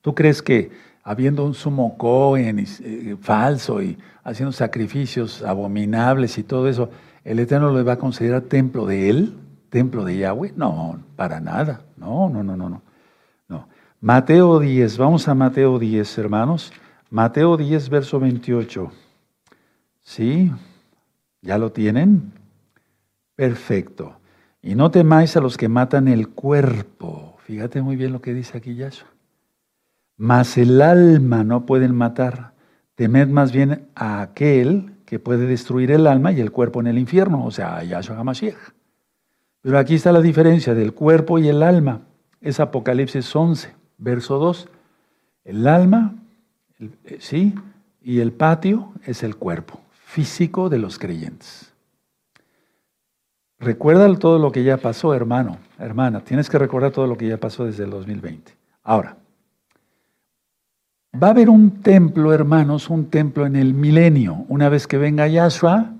[0.00, 0.70] ¿Tú crees que
[1.02, 6.90] habiendo un sumo cohen eh, falso y haciendo sacrificios abominables y todo eso,
[7.24, 9.34] ¿el Eterno lo va a considerar templo de él?
[9.68, 10.52] ¿Templo de Yahweh?
[10.56, 11.82] No, para nada.
[11.96, 12.82] No, no, no, no, no.
[13.48, 13.68] no.
[14.00, 16.72] Mateo 10, vamos a Mateo 10, hermanos.
[17.10, 18.92] Mateo 10, verso 28.
[20.02, 20.52] ¿Sí?
[21.40, 22.32] ¿Ya lo tienen?
[23.34, 24.16] Perfecto.
[24.60, 27.36] Y no temáis a los que matan el cuerpo.
[27.44, 29.11] Fíjate muy bien lo que dice aquí Yahshua
[30.22, 32.52] mas el alma no pueden matar.
[32.94, 36.96] Temed más bien a aquel que puede destruir el alma y el cuerpo en el
[36.96, 38.54] infierno, o sea, a Yahshua HaMashiach.
[39.62, 42.02] Pero aquí está la diferencia del cuerpo y el alma.
[42.40, 44.68] Es Apocalipsis 11, verso 2.
[45.42, 46.14] El alma,
[46.78, 47.56] eh, sí,
[48.00, 51.74] y el patio es el cuerpo físico de los creyentes.
[53.58, 56.20] Recuerda todo lo que ya pasó, hermano, hermana.
[56.20, 58.52] Tienes que recordar todo lo que ya pasó desde el 2020.
[58.84, 59.16] Ahora,
[61.14, 64.46] Va a haber un templo, hermanos, un templo en el milenio.
[64.48, 65.92] Una vez que venga Yahshua,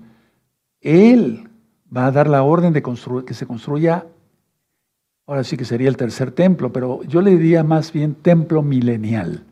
[0.81, 1.47] Él
[1.95, 4.07] va a dar la orden de que se construya,
[5.27, 9.43] ahora sí que sería el tercer templo, pero yo le diría más bien templo milenial,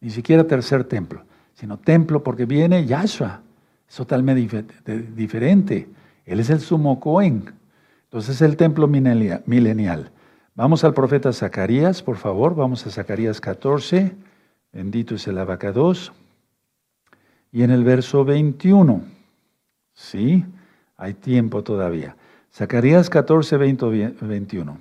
[0.00, 3.42] ni siquiera tercer templo, sino templo porque viene Yahshua,
[3.86, 4.64] es totalmente
[5.14, 5.86] diferente.
[6.24, 7.44] Él es el sumo Cohen,
[8.04, 10.12] entonces es el templo milenial.
[10.54, 14.29] Vamos al profeta Zacarías, por favor, vamos a Zacarías 14.
[14.72, 16.12] Bendito es el abacados.
[17.52, 19.02] Y en el verso 21,
[19.92, 20.44] sí,
[20.96, 22.16] hay tiempo todavía.
[22.52, 24.80] Zacarías 14, 20, 21.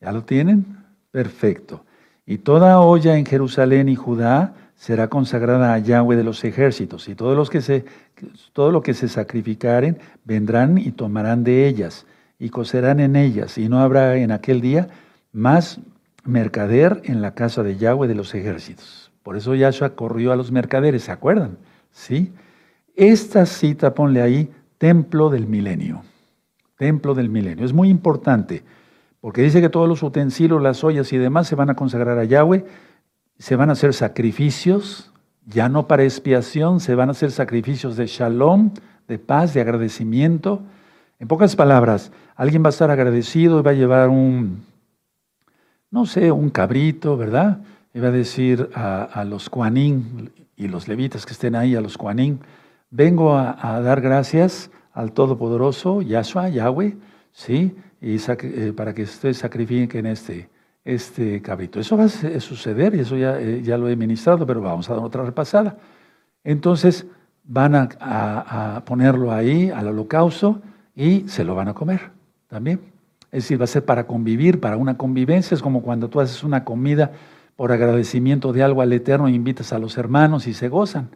[0.00, 0.78] ¿Ya lo tienen?
[1.12, 1.84] Perfecto.
[2.26, 7.14] Y toda olla en Jerusalén y Judá será consagrada a Yahweh de los ejércitos, y
[7.14, 7.84] todos los que se,
[8.52, 12.04] todo lo que se sacrificaren vendrán y tomarán de ellas,
[12.38, 14.88] y cocerán en ellas, y no habrá en aquel día
[15.32, 15.78] más
[16.24, 19.12] mercader en la casa de Yahweh de los ejércitos.
[19.22, 21.58] Por eso Yahshua corrió a los mercaderes, ¿se acuerdan?
[21.90, 22.32] ¿Sí?
[22.94, 26.02] Esta cita, ponle ahí, templo del milenio.
[26.76, 27.64] templo del milenio.
[27.64, 28.64] Es muy importante,
[29.20, 32.24] porque dice que todos los utensilios, las ollas y demás se van a consagrar a
[32.24, 32.64] Yahweh,
[33.38, 35.12] se van a hacer sacrificios,
[35.46, 38.72] ya no para expiación, se van a hacer sacrificios de shalom,
[39.06, 40.62] de paz, de agradecimiento.
[41.20, 44.64] En pocas palabras, alguien va a estar agradecido y va a llevar un,
[45.92, 47.58] no sé, un cabrito, ¿verdad?
[47.94, 52.40] Va a decir a, los cuanín y los levitas que estén ahí, a los cuanín,
[52.90, 56.96] vengo a, dar gracias al Todopoderoso, Yahshua, Yahweh,
[57.30, 57.76] ¿sí?
[58.00, 60.48] Y eh, para que ustedes sacrifiquen este,
[60.82, 61.78] este cabrito.
[61.78, 64.94] Eso va a suceder y eso ya, eh, ya lo he ministrado, pero vamos a
[64.94, 65.76] dar otra repasada.
[66.42, 67.06] Entonces
[67.44, 70.62] van a, a ponerlo ahí al holocausto
[70.96, 72.10] y se lo van a comer
[72.48, 72.91] también.
[73.32, 75.54] Es decir, va a ser para convivir, para una convivencia.
[75.54, 77.12] Es como cuando tú haces una comida
[77.56, 81.08] por agradecimiento de algo al Eterno e invitas a los hermanos y se gozan.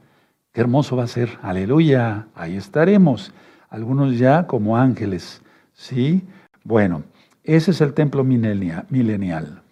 [0.53, 1.39] Qué hermoso va a ser.
[1.43, 2.27] Aleluya.
[2.35, 3.33] Ahí estaremos.
[3.69, 5.43] Algunos ya como ángeles.
[5.75, 6.25] ¿Sí?
[6.65, 7.05] Bueno,
[7.45, 9.63] ese es el templo milenial.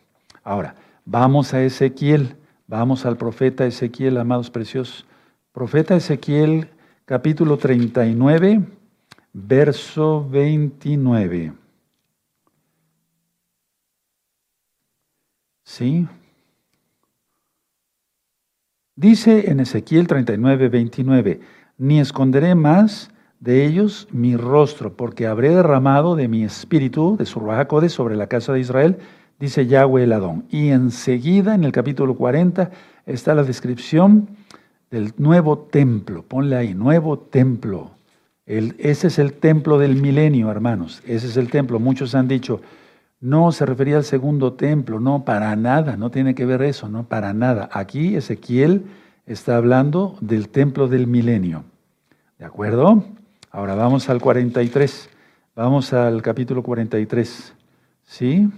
[0.45, 2.37] Ahora, vamos a Ezequiel.
[2.67, 5.07] Vamos al profeta Ezequiel, amados preciosos.
[5.53, 6.69] Profeta Ezequiel,
[7.05, 8.63] capítulo 39
[9.35, 11.64] verso 29.
[15.65, 16.07] ¿Sí?
[18.97, 21.41] Dice en Ezequiel 39, 29,
[21.79, 27.41] ni esconderé más de ellos mi rostro, porque habré derramado de mi espíritu, de su
[27.81, 28.99] de sobre la casa de Israel,
[29.41, 30.45] dice Yahweh el Adón.
[30.51, 32.71] Y enseguida, en el capítulo 40,
[33.07, 34.29] está la descripción
[34.91, 36.23] del nuevo templo.
[36.23, 37.95] Ponle ahí, nuevo templo
[38.47, 41.03] ese es el templo del milenio, hermanos.
[41.07, 41.79] Ese es el templo.
[41.81, 42.61] Muchos han dicho,
[43.25, 45.01] no se refería al segundo templo.
[45.01, 45.97] No, para nada.
[45.97, 47.71] No tiene que ver eso, no, para nada.
[47.73, 48.85] Aquí Ezequiel
[49.25, 51.65] está hablando del templo del milenio.
[52.39, 53.03] ¿De acuerdo?
[53.51, 55.09] Ahora vamos al 43.
[55.57, 57.55] Vamos al capítulo 43.
[58.03, 58.51] ¿Sí?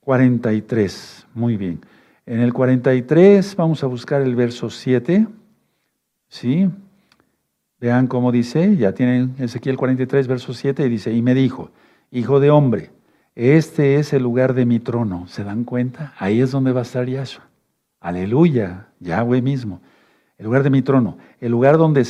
[0.00, 1.26] 43.
[1.34, 1.80] Muy bien.
[2.24, 5.26] En el 43 vamos a buscar el verso 7.
[6.28, 6.70] ¿Sí?
[7.78, 11.70] Vean cómo dice, ya tienen Ezequiel 43, verso 7, y dice, y me dijo,
[12.10, 12.90] hijo de hombre,
[13.34, 15.26] este es el lugar de mi trono.
[15.28, 16.14] ¿Se dan cuenta?
[16.18, 17.44] Ahí es donde va a estar Yahshua.
[18.00, 19.80] Aleluya, Yahweh mismo.
[20.36, 22.04] El lugar de mi trono, el lugar donde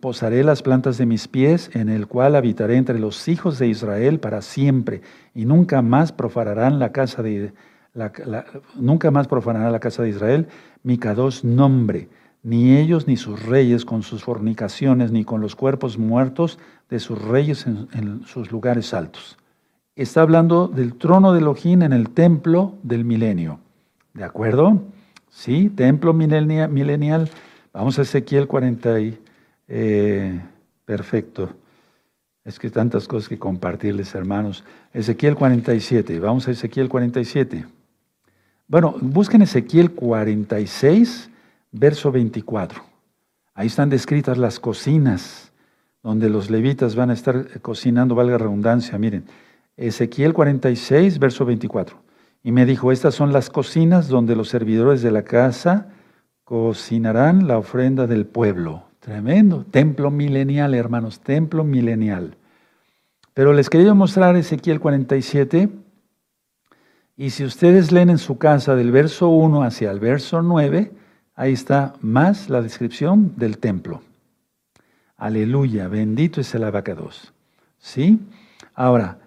[0.00, 4.18] posaré las plantas de mis pies, en el cual habitaré entre los hijos de Israel
[4.18, 7.52] para siempre, y nunca más profanarán la casa de
[8.74, 10.48] nunca más profanarán la casa de Israel,
[10.82, 12.08] mi Kadosh nombre
[12.46, 17.20] ni ellos ni sus reyes con sus fornicaciones, ni con los cuerpos muertos de sus
[17.20, 19.36] reyes en, sus lugares altos.
[19.96, 23.60] Está hablando del trono de Elohim en el templo del milenio.
[24.12, 24.82] ¿De acuerdo?
[25.30, 27.30] Sí, templo milenial.
[27.72, 28.94] Vamos a Ezequiel 40.
[29.68, 30.40] Eh,
[30.84, 31.48] perfecto.
[32.44, 34.64] Es que tantas cosas que compartirles, hermanos.
[34.92, 36.20] Ezequiel 47.
[36.20, 37.64] Vamos a Ezequiel 47.
[38.68, 41.30] Bueno, busquen Ezequiel 46
[41.72, 42.82] verso 24.
[43.54, 45.52] Ahí están descritas las cocinas
[46.02, 49.24] donde los levitas van a estar cocinando, valga redundancia, miren.
[49.76, 52.02] Ezequiel 46, verso 24.
[52.42, 55.88] Y me dijo, estas son las cocinas donde los servidores de la casa
[56.44, 58.84] cocinarán la ofrenda del pueblo.
[59.00, 59.64] Tremendo.
[59.70, 62.36] Templo milenial, hermanos, templo milenial.
[63.34, 65.68] Pero les quería mostrar Ezequiel 47.
[67.16, 70.92] Y si ustedes leen en su casa del verso 1 hacia el verso 9,
[71.38, 74.00] Ahí está más la descripción del templo.
[75.18, 77.34] Aleluya, bendito es el abacados.
[77.78, 78.18] ¿Sí?
[78.74, 79.18] Ahora,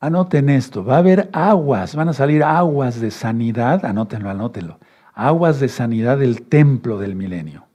[0.00, 4.78] anoten esto, va a haber aguas, van a salir aguas de sanidad, anótenlo, anótenlo,
[5.14, 7.66] aguas de sanidad del templo del milenio,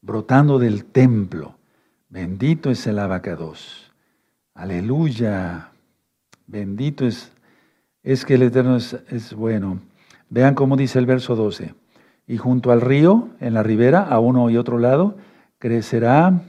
[0.00, 1.56] brotando del templo.
[2.08, 3.90] Bendito es el abacados.
[4.54, 5.70] Aleluya,
[6.46, 7.32] bendito es,
[8.02, 9.80] es que el Eterno es, es bueno.
[10.28, 11.74] Vean cómo dice el verso 12
[12.26, 15.16] y junto al río, en la ribera, a uno y otro lado,
[15.58, 16.42] crecerá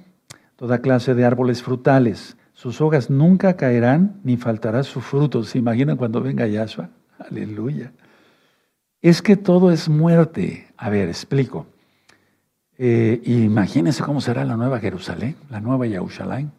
[0.55, 2.37] toda clase de árboles frutales.
[2.63, 5.43] Sus hojas nunca caerán, ni faltará su fruto.
[5.43, 6.91] ¿Se imaginan cuando venga Yahshua?
[7.19, 7.91] Aleluya.
[9.01, 10.71] Es que todo es muerte.
[10.77, 11.67] A ver, explico.
[12.77, 16.51] Eh, imagínense cómo será la nueva Jerusalén, la nueva Yahushalaim.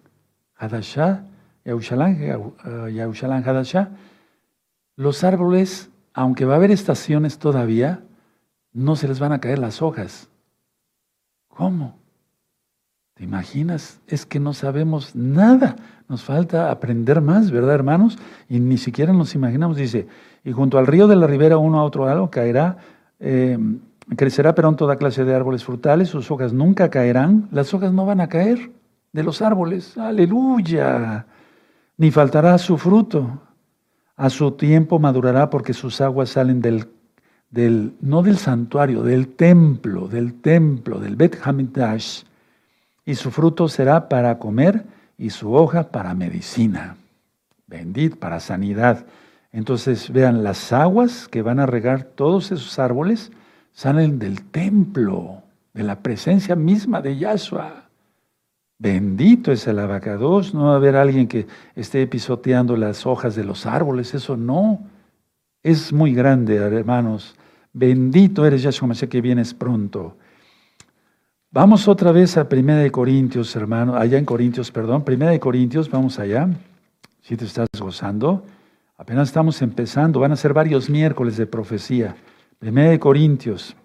[0.58, 1.22] Hadashah,
[1.64, 2.52] Yahushalaim,
[2.92, 3.88] Yahushalaim, Hadashah.
[4.96, 8.02] Los árboles, aunque va a haber estaciones todavía,
[8.74, 10.28] no se les van a caer las hojas.
[11.48, 11.98] ¿Cómo?
[13.14, 14.00] ¿Te imaginas?
[14.08, 15.76] Es que no sabemos nada.
[16.08, 18.18] Nos falta aprender más, ¿verdad, hermanos?
[18.48, 19.76] Y ni siquiera nos imaginamos.
[19.76, 20.08] Dice,
[20.44, 22.76] y junto al río de la ribera uno a otro lado caerá,
[23.20, 23.56] eh,
[24.16, 27.48] crecerá pero toda clase de árboles frutales, sus hojas nunca caerán.
[27.52, 28.72] Las hojas no van a caer.
[29.12, 29.96] de los árboles.
[29.96, 31.24] Aleluya.
[31.96, 33.40] Ni faltará su fruto.
[34.16, 36.86] A su tiempo madurará porque sus aguas salen del,
[37.50, 42.24] del no del santuario, del templo, del templo, del Bet Hamidash.
[43.04, 44.84] Y su fruto será para comer
[45.18, 46.96] y su hoja para medicina.
[47.66, 49.06] Bendito, para sanidad.
[49.52, 53.30] Entonces vean, las aguas que van a regar todos esos árboles
[53.72, 55.42] salen del templo,
[55.72, 57.84] de la presencia misma de Yahshua.
[58.78, 61.46] Bendito es el abacados, no va a haber alguien que
[61.76, 64.80] esté pisoteando las hojas de los árboles, eso no.
[65.62, 67.36] Es muy grande, hermanos.
[67.72, 70.16] Bendito eres Yahshua sé que vienes pronto.
[71.54, 75.88] Vamos otra vez a Primera de Corintios, hermano, allá en Corintios, perdón, Primera de Corintios,
[75.88, 76.48] vamos allá,
[77.22, 78.42] si te estás gozando.
[78.98, 82.16] Apenas estamos empezando, van a ser varios miércoles de profecía.
[82.58, 83.76] Primera de Corintios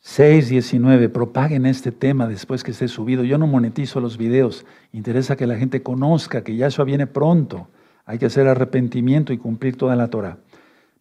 [0.00, 1.10] 6, 19.
[1.10, 3.22] Propaguen este tema después que esté subido.
[3.22, 4.64] Yo no monetizo los videos.
[4.94, 7.68] Interesa que la gente conozca que Yahshua viene pronto.
[8.06, 10.38] Hay que hacer arrepentimiento y cumplir toda la Torah.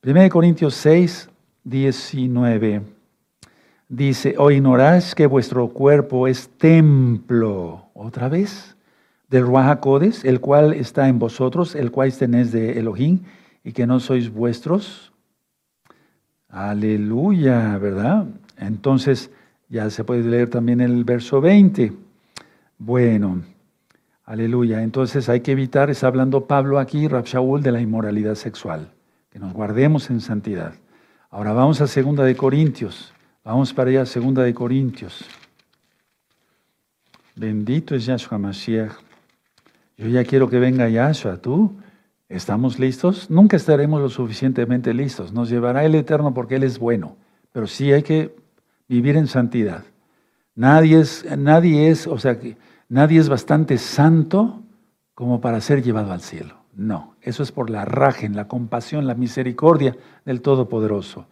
[0.01, 1.30] Primera de Corintios 6,
[1.63, 2.92] 19.
[3.95, 7.89] Dice, o ignoráis que vuestro cuerpo es templo.
[7.93, 8.73] ¿Otra vez?
[9.33, 13.21] del Ruajacodes, el cual está en vosotros, el cual tenéis de Elohim,
[13.63, 15.11] y que no sois vuestros.
[16.49, 18.27] Aleluya, ¿verdad?
[18.59, 19.31] Entonces,
[19.69, 21.93] ya se puede leer también el verso 20.
[22.77, 23.41] Bueno,
[24.23, 24.83] aleluya.
[24.83, 28.91] Entonces hay que evitar, está hablando Pablo aquí, Shaul, de la inmoralidad sexual,
[29.31, 30.75] que nos guardemos en santidad.
[31.31, 33.12] Ahora vamos a Segunda de Corintios.
[33.45, 35.25] Vamos para allá, Segunda de Corintios.
[37.35, 38.93] Bendito es Yahshua Mashiach.
[39.97, 41.75] Yo ya quiero que venga Yahshua, ¿tú?
[42.29, 43.29] ¿Estamos listos?
[43.29, 45.33] Nunca estaremos lo suficientemente listos.
[45.33, 47.17] Nos llevará el Eterno porque Él es bueno,
[47.51, 48.33] pero sí hay que
[48.87, 49.83] vivir en santidad.
[50.55, 52.39] Nadie es, nadie es, o sea,
[52.87, 54.63] nadie es bastante santo
[55.15, 56.55] como para ser llevado al cielo.
[56.75, 61.27] No, eso es por la rajen, la compasión, la misericordia del Todopoderoso.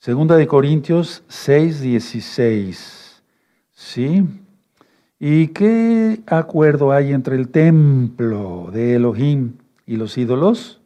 [0.00, 3.22] Segunda de Corintios 6, 16.
[3.70, 4.26] ¿Sí?
[5.18, 10.80] ¿Y qué acuerdo hay entre el templo de Elohim y los ídolos?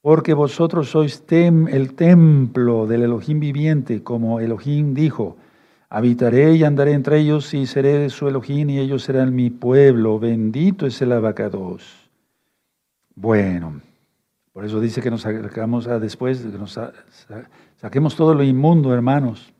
[0.00, 5.36] Porque vosotros sois el templo del Elohim viviente, como Elohim dijo,
[5.88, 10.18] habitaré y andaré entre ellos y seré su Elohim y ellos serán mi pueblo.
[10.18, 12.10] Bendito es el abacados.
[13.14, 13.80] Bueno,
[14.52, 16.76] por eso dice que nos sacamos a después, que nos
[17.78, 19.52] saquemos todo lo inmundo, hermanos.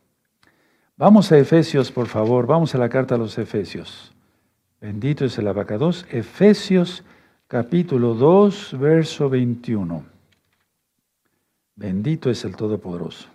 [0.96, 2.46] Vamos a Efesios, por favor.
[2.46, 4.12] Vamos a la carta a los Efesios.
[4.80, 6.06] Bendito es el abacados.
[6.10, 7.04] Efesios
[7.46, 10.04] capítulo 2, verso 21.
[11.76, 13.28] Bendito es el Todopoderoso.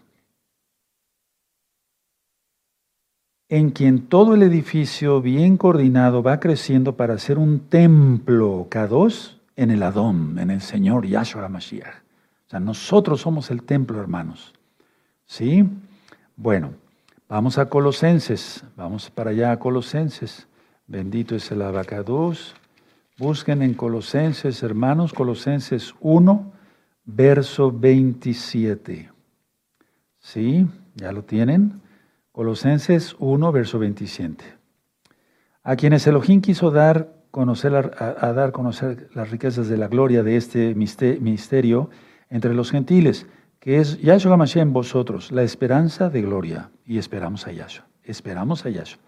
[3.47, 9.71] En quien todo el edificio bien coordinado va creciendo para ser un templo, K2, en
[9.71, 12.03] el Adón, en el Señor Yahshua Mashiach.
[12.47, 14.53] O sea, nosotros somos el templo, hermanos.
[15.25, 15.65] ¿Sí?
[16.35, 16.73] Bueno,
[17.33, 20.47] Vamos a Colosenses, vamos para allá a Colosenses.
[20.85, 22.53] Bendito es el abacados.
[23.17, 26.53] Busquen en Colosenses, hermanos, Colosenses 1,
[27.05, 29.09] verso 27.
[30.19, 30.67] ¿Sí?
[30.93, 31.81] ¿Ya lo tienen?
[32.31, 34.45] Colosenses 1, verso 27.
[35.63, 40.37] A quienes Elohim quiso dar conocer, a, dar conocer las riquezas de la gloria de
[40.37, 41.89] este misterio
[42.29, 43.25] entre los gentiles
[43.63, 46.69] que es Yahshua Mashiach en vosotros, la esperanza de gloria.
[46.85, 49.01] Y esperamos a Yahshua, esperamos a Yahshua.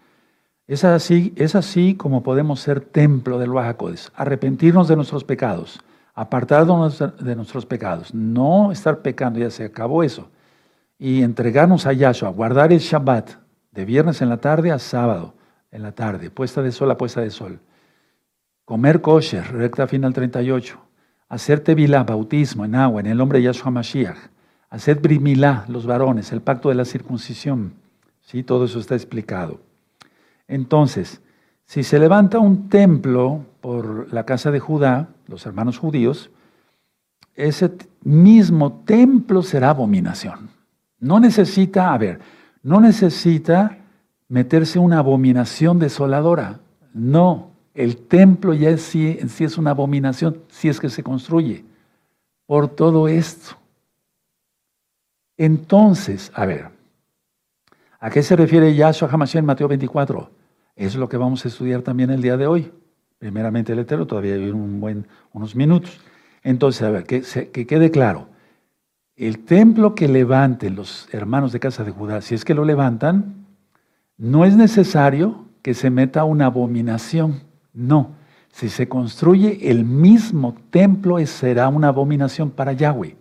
[0.65, 5.83] Es así, es así como podemos ser templo del Bajacodes, arrepentirnos de nuestros pecados,
[6.13, 10.29] apartarnos de nuestros pecados, no estar pecando, ya se acabó eso,
[10.97, 13.31] y entregarnos a Yahshua, guardar el Shabbat
[13.73, 15.33] de viernes en la tarde a sábado
[15.69, 17.59] en la tarde, puesta de sol a puesta de sol,
[18.63, 20.79] comer kosher, recta final 38,
[21.27, 24.33] hacer tevilá, bautismo en agua, en el nombre de Yahshua Mashiach,
[24.75, 27.75] Haced brimilá, los varones, el pacto de la circuncisión.
[28.19, 28.43] ¿Sí?
[28.43, 29.61] Todo eso está explicado.
[30.49, 31.21] Entonces,
[31.65, 36.29] si se levanta un templo por la casa de Judá, los hermanos judíos,
[37.35, 37.71] ese
[38.03, 40.49] mismo templo será abominación.
[40.99, 42.19] No necesita, a ver,
[42.61, 43.77] no necesita
[44.27, 46.59] meterse una abominación desoladora.
[46.93, 51.01] No, el templo ya en sí, en sí es una abominación si es que se
[51.01, 51.63] construye.
[52.45, 53.55] Por todo esto.
[55.37, 56.69] Entonces, a ver,
[57.99, 60.31] ¿a qué se refiere Yahshua Hamashiach en Mateo 24?
[60.75, 62.71] Es lo que vamos a estudiar también el día de hoy.
[63.17, 65.99] Primeramente el Eterno, todavía hay un buen, unos minutos.
[66.43, 68.27] Entonces, a ver, que, que quede claro.
[69.15, 73.45] El templo que levanten los hermanos de casa de Judá, si es que lo levantan,
[74.17, 77.41] no es necesario que se meta una abominación.
[77.73, 78.11] No.
[78.51, 83.17] Si se construye el mismo templo, será una abominación para Yahweh.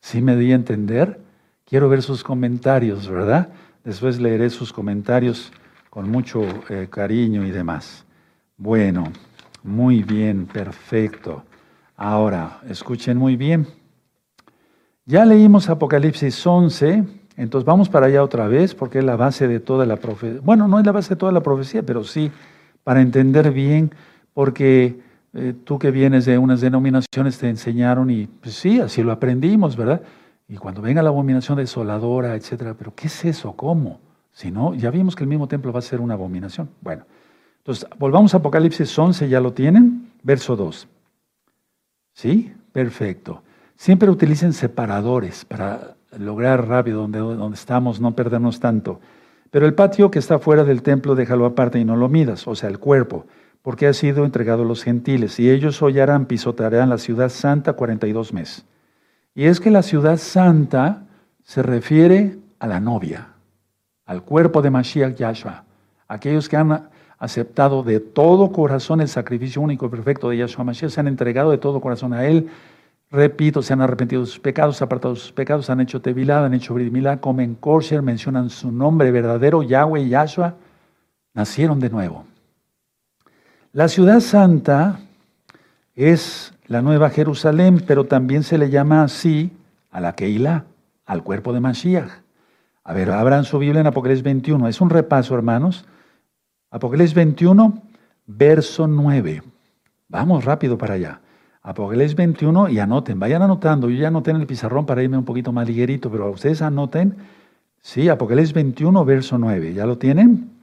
[0.00, 1.23] ¿Sí me di a entender?
[1.64, 3.48] Quiero ver sus comentarios, ¿verdad?
[3.84, 5.50] Después leeré sus comentarios
[5.88, 8.04] con mucho eh, cariño y demás.
[8.58, 9.04] Bueno,
[9.62, 11.42] muy bien, perfecto.
[11.96, 13.66] Ahora, escuchen muy bien.
[15.06, 17.04] Ya leímos Apocalipsis 11,
[17.36, 20.40] entonces vamos para allá otra vez porque es la base de toda la profecía.
[20.42, 22.30] Bueno, no es la base de toda la profecía, pero sí
[22.84, 23.90] para entender bien,
[24.34, 25.00] porque
[25.32, 29.76] eh, tú que vienes de unas denominaciones te enseñaron y pues sí, así lo aprendimos,
[29.76, 30.02] ¿verdad?
[30.48, 33.52] Y cuando venga la abominación desoladora, etcétera, pero ¿qué es eso?
[33.54, 34.00] ¿Cómo?
[34.32, 36.68] Si no, ya vimos que el mismo templo va a ser una abominación.
[36.80, 37.04] Bueno,
[37.58, 40.12] entonces volvamos a Apocalipsis 11, ¿ya lo tienen?
[40.22, 40.88] Verso 2.
[42.12, 42.52] ¿Sí?
[42.72, 43.42] Perfecto.
[43.76, 49.00] Siempre utilicen separadores para lograr rápido donde, donde estamos, no perdernos tanto.
[49.50, 52.54] Pero el patio que está fuera del templo déjalo aparte y no lo midas, o
[52.54, 53.26] sea, el cuerpo,
[53.62, 58.32] porque ha sido entregado a los gentiles, y ellos hollarán, pisotearán la ciudad santa 42
[58.32, 58.66] meses.
[59.34, 61.02] Y es que la ciudad santa
[61.42, 63.28] se refiere a la novia,
[64.06, 65.64] al cuerpo de Mashiach Yahshua,
[66.06, 70.90] aquellos que han aceptado de todo corazón el sacrificio único y perfecto de Yahshua Mashiach,
[70.90, 72.48] se han entregado de todo corazón a Él,
[73.10, 76.54] repito, se han arrepentido de sus pecados, apartado de sus pecados, han hecho tevilad, han
[76.54, 80.54] hecho bridmilá, comen kosher, mencionan su nombre verdadero, Yahweh, Yahshua,
[81.34, 82.24] nacieron de nuevo.
[83.72, 85.00] La ciudad santa
[85.96, 89.52] es la nueva Jerusalén, pero también se le llama así
[89.90, 90.64] a la Keilah,
[91.06, 92.10] al cuerpo de Mashiach.
[92.82, 94.68] A ver, abran su Biblia en Apocalipsis 21.
[94.68, 95.86] Es un repaso, hermanos.
[96.70, 97.82] Apocalipsis 21,
[98.26, 99.42] verso 9.
[100.08, 101.20] Vamos rápido para allá.
[101.62, 103.88] Apocalipsis 21 y anoten, vayan anotando.
[103.88, 107.16] Yo ya anoté en el pizarrón para irme un poquito más liguerito, pero ustedes anoten.
[107.80, 109.72] Sí, Apocalipsis 21, verso 9.
[109.72, 110.53] ¿Ya lo tienen?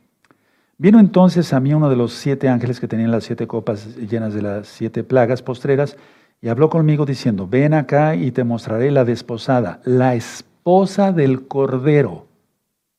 [0.81, 4.33] Vino entonces a mí uno de los siete ángeles que tenían las siete copas llenas
[4.33, 5.95] de las siete plagas postreras
[6.41, 12.25] y habló conmigo diciendo, ven acá y te mostraré la desposada, la esposa del Cordero.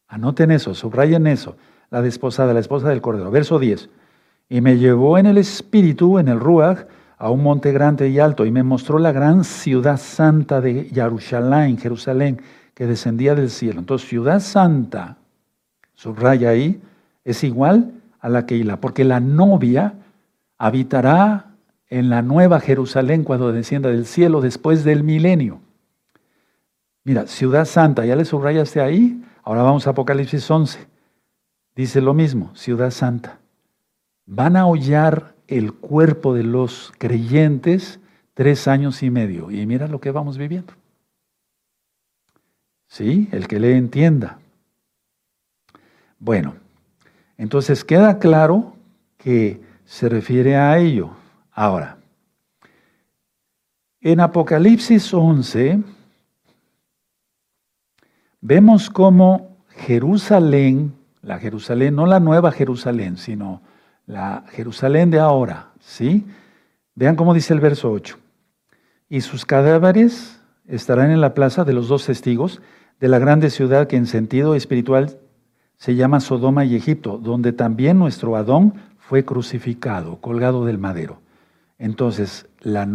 [0.07, 1.57] Anoten eso, subrayen eso
[1.91, 3.33] la desposada, la esposa del Cordero.
[3.33, 3.89] Verso 10.
[4.49, 6.87] Y me llevó en el espíritu, en el Ruach,
[7.19, 11.79] a un monte grande y alto, y me mostró la gran ciudad santa de Jerusalén,
[11.79, 12.43] Jerusalén,
[12.75, 13.81] que descendía del cielo.
[13.81, 15.17] Entonces, ciudad santa,
[15.95, 16.81] subraya ahí,
[17.25, 19.95] es igual a la que Keila, porque la novia
[20.59, 21.47] habitará
[21.89, 25.61] en la nueva Jerusalén cuando descienda del cielo después del milenio.
[27.05, 29.23] Mira, ciudad santa, ya le subrayaste ahí.
[29.43, 30.93] Ahora vamos a Apocalipsis 11
[31.75, 33.39] dice lo mismo, ciudad santa.
[34.27, 38.01] Van a hollar el cuerpo de los creyentes
[38.35, 39.51] tres años y medio.
[39.51, 40.73] Y mira lo que vamos viviendo.
[42.89, 43.29] ¿Sí?
[43.33, 44.39] El que le entienda.
[46.19, 46.55] Bueno,
[47.37, 48.75] entonces queda claro
[49.19, 51.11] que se refiere a ello.
[51.53, 51.99] Ahora,
[54.01, 55.81] en Apocalipsis 11
[58.41, 63.63] vemos cómo Jerusalén la Jerusalén, no la nueva Jerusalén, sino
[64.07, 66.27] la Jerusalén de ahora, ¿sí?
[66.95, 68.19] Vean cómo dice el verso 8.
[69.09, 72.61] Y sus cadáveres estarán en la plaza de los dos testigos
[72.99, 75.19] de la grande ciudad que en sentido espiritual
[75.83, 81.19] se llama Sodoma y Egipto, donde también nuestro Adón fue crucificado, colgado del madero.
[81.77, 82.87] Entonces, la,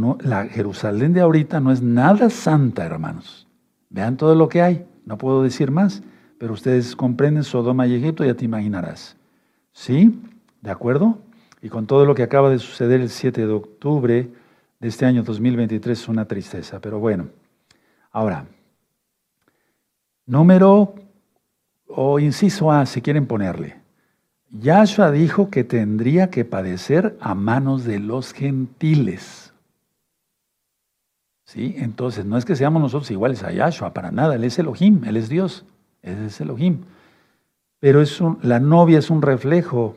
[0.50, 3.46] Jerusalén de ahorita no es nada santa, hermanos.
[3.90, 6.02] Vean todo lo que hay, no puedo decir más
[6.38, 9.18] pero ustedes comprenden Sodoma y Egipto, ya te imaginarás.
[9.74, 10.18] ¿Sí?
[10.62, 11.18] ¿De acuerdo?
[11.64, 14.30] Y con todo lo que acaba de suceder el 7 de octubre
[14.80, 17.28] de este año 2023 es una tristeza, pero bueno.
[18.12, 18.46] Ahora,
[20.26, 20.96] número
[21.88, 23.78] o inciso A, si quieren ponerle.
[24.52, 29.54] Yahshua dijo que tendría que padecer a manos de los gentiles.
[31.46, 31.76] ¿Sí?
[31.78, 35.18] Entonces, no es que seamos nosotros iguales a Yahshua, para nada, Él es Elohim, Él
[35.18, 35.66] es Dios.
[36.02, 36.84] Ese es Elohim.
[37.80, 39.96] Pero es la novia es un reflejo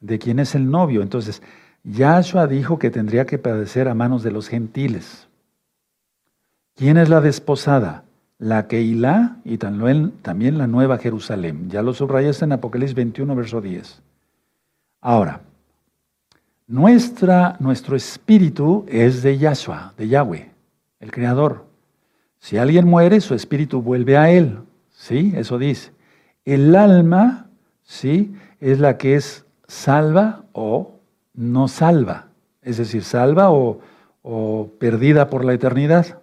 [0.00, 1.02] de quién es el novio.
[1.02, 1.42] Entonces,
[1.84, 5.28] Yahshua dijo que tendría que padecer a manos de los gentiles.
[6.74, 8.04] ¿Quién es la desposada?
[8.38, 11.70] La Keilah y también la Nueva Jerusalén.
[11.70, 14.02] Ya lo subrayaste en Apocalipsis 21, verso 10.
[15.00, 15.40] Ahora,
[16.66, 20.50] nuestra, nuestro espíritu es de Yahshua, de Yahweh,
[21.00, 21.64] el Creador.
[22.40, 24.58] Si alguien muere, su espíritu vuelve a él.
[24.90, 25.32] ¿Sí?
[25.36, 25.92] Eso dice.
[26.44, 27.46] El alma,
[27.82, 28.34] ¿sí?
[28.60, 30.92] Es la que es salva o
[31.34, 32.28] no salva.
[32.62, 33.80] Es decir, salva o,
[34.22, 36.18] o perdida por la eternidad.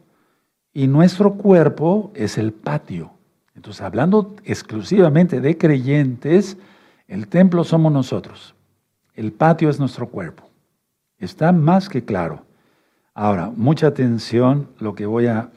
[0.73, 3.11] Y nuestro cuerpo es el patio.
[3.55, 6.57] Entonces, hablando exclusivamente de creyentes,
[7.07, 8.55] El templo somos nosotros.
[9.13, 10.49] El patio es nuestro cuerpo.
[11.19, 12.45] Está más que claro.
[13.13, 15.51] Ahora, mucha atención lo que voy a,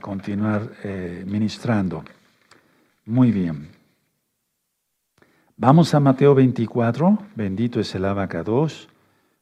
[0.00, 2.02] continuar eh, ministrando.
[3.04, 3.68] Muy bien.
[5.56, 8.88] Vamos a Mateo 24, bendito es el abacados.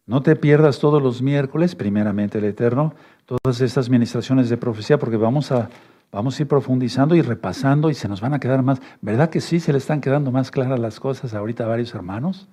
[0.05, 2.95] No te pierdas todos los miércoles, primeramente el Eterno,
[3.31, 5.71] todas estas ministraciones de profecía, porque vamos a,
[6.11, 8.81] vamos a ir profundizando y repasando y se nos van a quedar más.
[9.01, 12.49] ¿Verdad que sí se le están quedando más claras las cosas ahorita a varios hermanos?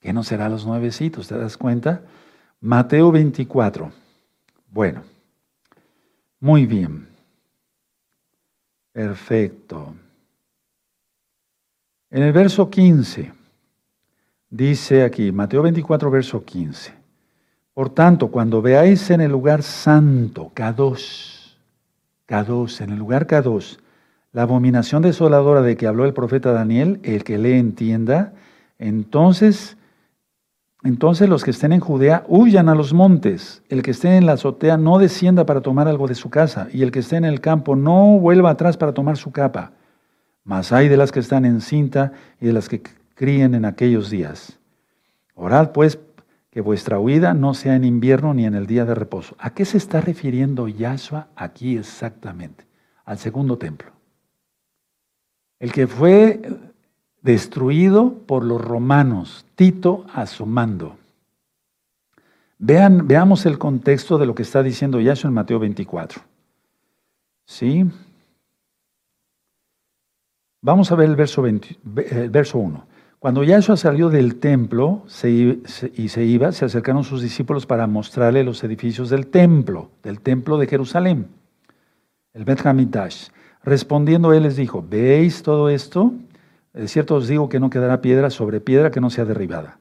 [0.00, 1.28] ¿Qué no será los nuevecitos?
[1.28, 2.02] ¿Te das cuenta?
[2.60, 3.92] Mateo 24.
[4.72, 5.04] Bueno,
[6.40, 7.06] muy bien.
[8.90, 9.94] Perfecto.
[12.10, 13.32] En el verso 15,
[14.50, 16.97] dice aquí, Mateo 24, verso 15.
[17.78, 21.54] Por tanto, cuando veáis en el lugar santo, K2,
[22.26, 23.78] K2, en el lugar K2,
[24.32, 28.32] la abominación desoladora de que habló el profeta Daniel, el que le entienda,
[28.80, 29.76] entonces
[30.82, 33.62] entonces los que estén en Judea huyan a los montes.
[33.68, 36.82] El que esté en la azotea no descienda para tomar algo de su casa, y
[36.82, 39.70] el que esté en el campo no vuelva atrás para tomar su capa.
[40.42, 42.10] Mas hay de las que están en cinta
[42.40, 42.82] y de las que
[43.14, 44.58] críen en aquellos días.
[45.36, 46.00] Orad pues
[46.58, 49.36] que vuestra huida no sea en invierno ni en el día de reposo.
[49.38, 52.66] ¿A qué se está refiriendo Yahshua aquí exactamente?
[53.04, 53.92] Al segundo templo.
[55.60, 56.42] El que fue
[57.22, 60.96] destruido por los romanos, Tito a su mando.
[62.58, 66.20] Vean, veamos el contexto de lo que está diciendo Yahshua en Mateo 24.
[67.44, 67.88] ¿Sí?
[70.60, 72.84] Vamos a ver el verso, el verso 1.
[73.18, 75.02] Cuando Yahshua salió del templo
[75.96, 80.56] y se iba, se acercaron sus discípulos para mostrarle los edificios del templo, del templo
[80.56, 81.26] de Jerusalén,
[82.32, 83.30] el Bet Hamidash.
[83.64, 86.12] Respondiendo él les dijo, ¿veis todo esto?
[86.74, 89.80] Es cierto os digo que no quedará piedra sobre piedra que no sea derribada.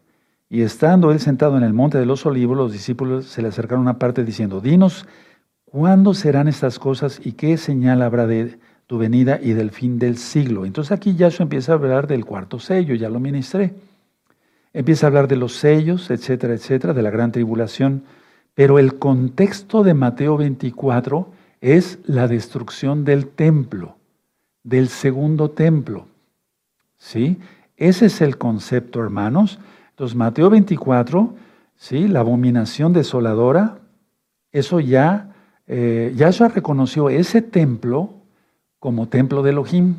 [0.50, 3.84] Y estando él sentado en el monte de los olivos, los discípulos se le acercaron
[3.84, 5.06] una parte diciendo, dinos,
[5.64, 8.58] ¿cuándo serán estas cosas y qué señal habrá de
[8.88, 10.66] tu venida y del fin del siglo?
[10.66, 13.76] Entonces aquí Yahshua empieza a hablar del cuarto sello, ya lo ministré.
[14.74, 18.04] Empieza a hablar de los sellos, etcétera, etcétera, de la gran tribulación.
[18.54, 21.32] Pero el contexto de Mateo 24
[21.62, 23.98] es la destrucción del templo,
[24.64, 26.08] del segundo templo.
[26.98, 27.38] ¿Sí?
[27.76, 29.60] Ese es el concepto, hermanos.
[29.92, 31.36] Entonces, Mateo 24,
[31.76, 32.08] ¿sí?
[32.08, 33.80] La abominación desoladora,
[34.52, 35.36] eso ya,
[35.68, 38.17] eh, ya se reconoció ese templo
[38.80, 39.96] como templo de Elohim.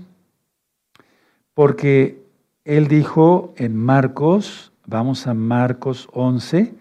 [1.55, 2.23] Porque
[2.65, 6.75] él dijo en Marcos, vamos a Marcos 11,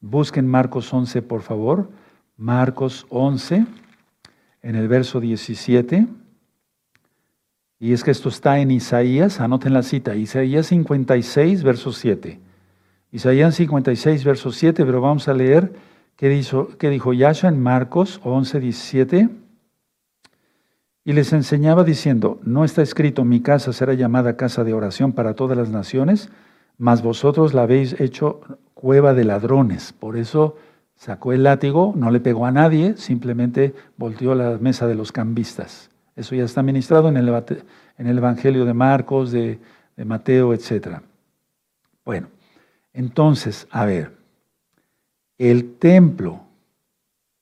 [0.00, 1.90] busquen Marcos 11 por favor,
[2.36, 3.66] Marcos 11,
[4.62, 6.06] en el verso 17.
[7.78, 12.40] Y es que esto está en Isaías, anoten la cita, Isaías 56, verso 7.
[13.12, 15.72] Isaías 56, verso 7, pero vamos a leer
[16.16, 19.43] qué dijo, qué dijo Yahshua en Marcos 11, 17.
[21.04, 25.34] Y les enseñaba diciendo, no está escrito, mi casa será llamada casa de oración para
[25.34, 26.30] todas las naciones,
[26.78, 28.40] mas vosotros la habéis hecho
[28.72, 29.92] cueva de ladrones.
[29.92, 30.56] Por eso
[30.96, 35.90] sacó el látigo, no le pegó a nadie, simplemente volteó la mesa de los cambistas.
[36.16, 37.28] Eso ya está ministrado en el,
[38.18, 39.58] Evangelio de Marcos, de,
[39.96, 41.00] Mateo, etc.
[42.04, 42.28] Bueno,
[42.92, 44.12] entonces, a ver,
[45.38, 46.40] el templo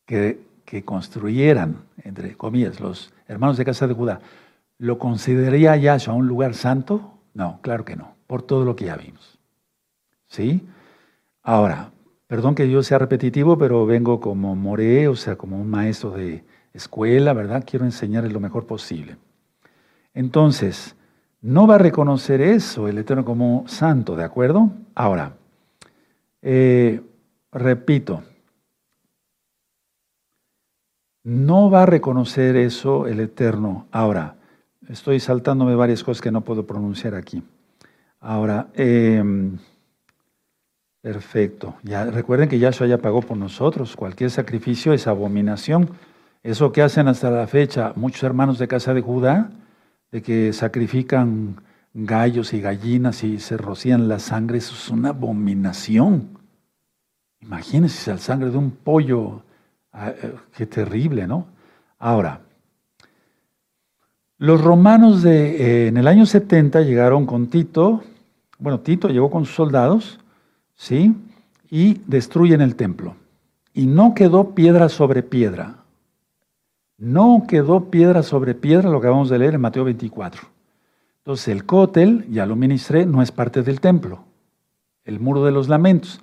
[0.07, 4.21] que, que, construyeran, entre comillas, los hermanos de casa de Judá,
[4.79, 7.19] ¿lo consideraría Yahshua un lugar santo?
[7.35, 9.39] No, claro que no, por todo lo que ya vimos.
[10.27, 10.67] ¿Sí?
[11.43, 11.91] Ahora,
[12.27, 16.45] perdón que yo sea repetitivo, pero vengo como moré, o sea, como un maestro de,
[16.73, 17.65] escuela, ¿verdad?
[17.67, 19.17] Quiero enseñarles lo mejor posible.
[20.15, 20.97] Entonces,
[21.41, 24.71] no va a reconocer eso el Eterno como santo, ¿de acuerdo?
[24.95, 25.35] Ahora,
[26.41, 27.01] eh,
[27.51, 28.23] repito,
[31.25, 33.87] no va a reconocer eso el Eterno.
[33.91, 34.37] Ahora,
[34.89, 37.43] estoy saltándome varias cosas que no puedo pronunciar aquí.
[38.21, 39.59] Ahora, em,
[41.01, 41.75] perfecto.
[41.83, 43.97] Ya recuerden que Yahshua ya pagó por nosotros.
[43.97, 45.91] Cualquier sacrificio es abominación
[46.43, 49.51] eso que hacen hasta la fecha muchos hermanos de casa de Judá,
[50.11, 51.61] de que sacrifican
[51.95, 56.39] gallos y gallinas y se rocían la sangre, eso es una abominación.
[57.41, 59.43] Imagínense la sangre de un pollo,
[60.57, 61.47] qué terrible, ¿no?
[61.99, 62.41] Ahora,
[64.39, 68.03] los romanos de, eh, en el año 70 llegaron con Tito,
[68.59, 70.19] bueno, Tito llegó con sus soldados,
[70.75, 71.15] ¿sí?
[71.71, 73.15] Y destruyen el templo.
[73.73, 75.77] Y no quedó piedra sobre piedra.
[76.99, 80.43] No quedó piedra sobre piedra lo que vamos a leer en Mateo 24.
[81.19, 84.25] Entonces el cótel, ya lo ministré, no es parte del templo,
[85.05, 86.21] el muro de los lamentos,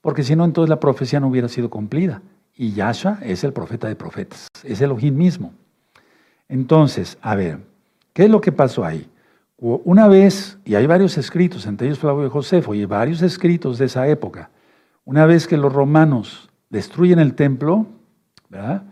[0.00, 2.22] porque si no, entonces la profecía no hubiera sido cumplida.
[2.58, 5.52] Y Yahshua es el profeta de profetas, es el Elohim mismo.
[6.48, 7.60] Entonces, a ver,
[8.12, 9.08] ¿qué es lo que pasó ahí?
[9.60, 13.84] Una vez, y hay varios escritos, entre ellos Flavio de Josefo, y varios escritos de
[13.86, 14.50] esa época,
[15.04, 17.86] una vez que los romanos destruyen el templo,
[18.48, 18.82] ¿verdad?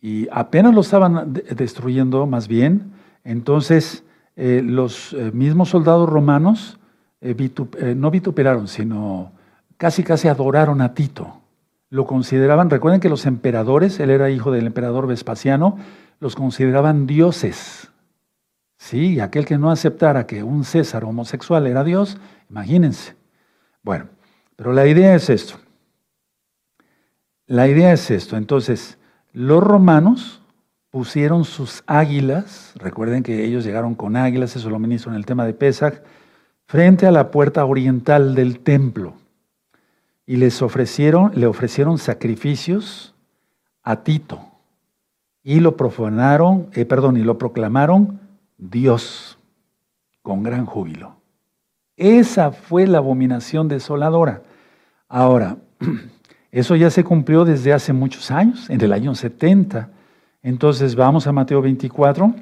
[0.00, 2.92] Y apenas lo estaban destruyendo más bien,
[3.22, 4.02] entonces
[4.34, 6.80] eh, los eh, mismos soldados romanos
[7.20, 7.34] eh,
[7.96, 9.30] no vituperaron, sino
[9.76, 11.45] casi casi adoraron a Tito.
[11.88, 15.78] Lo consideraban, recuerden que los emperadores, él era hijo del emperador Vespasiano,
[16.20, 17.90] los consideraban dioses.
[18.76, 22.18] Sí, aquel que no aceptara que un César homosexual era Dios,
[22.50, 23.14] imagínense.
[23.82, 24.08] Bueno,
[24.56, 25.54] pero la idea es esto.
[27.46, 28.36] La idea es esto.
[28.36, 28.98] Entonces,
[29.32, 30.42] los romanos
[30.90, 35.44] pusieron sus águilas, recuerden que ellos llegaron con águilas, eso lo ministro en el tema
[35.44, 36.02] de Pesach,
[36.64, 39.14] frente a la puerta oriental del templo.
[40.26, 43.14] Y les ofrecieron, le ofrecieron sacrificios
[43.82, 44.40] a Tito.
[45.42, 48.18] Y lo profanaron, eh, perdón, y lo proclamaron
[48.58, 49.38] Dios
[50.22, 51.16] con gran júbilo.
[51.96, 54.42] Esa fue la abominación desoladora.
[55.08, 55.56] Ahora,
[56.50, 59.88] eso ya se cumplió desde hace muchos años, en el año 70.
[60.42, 62.34] Entonces vamos a Mateo 24.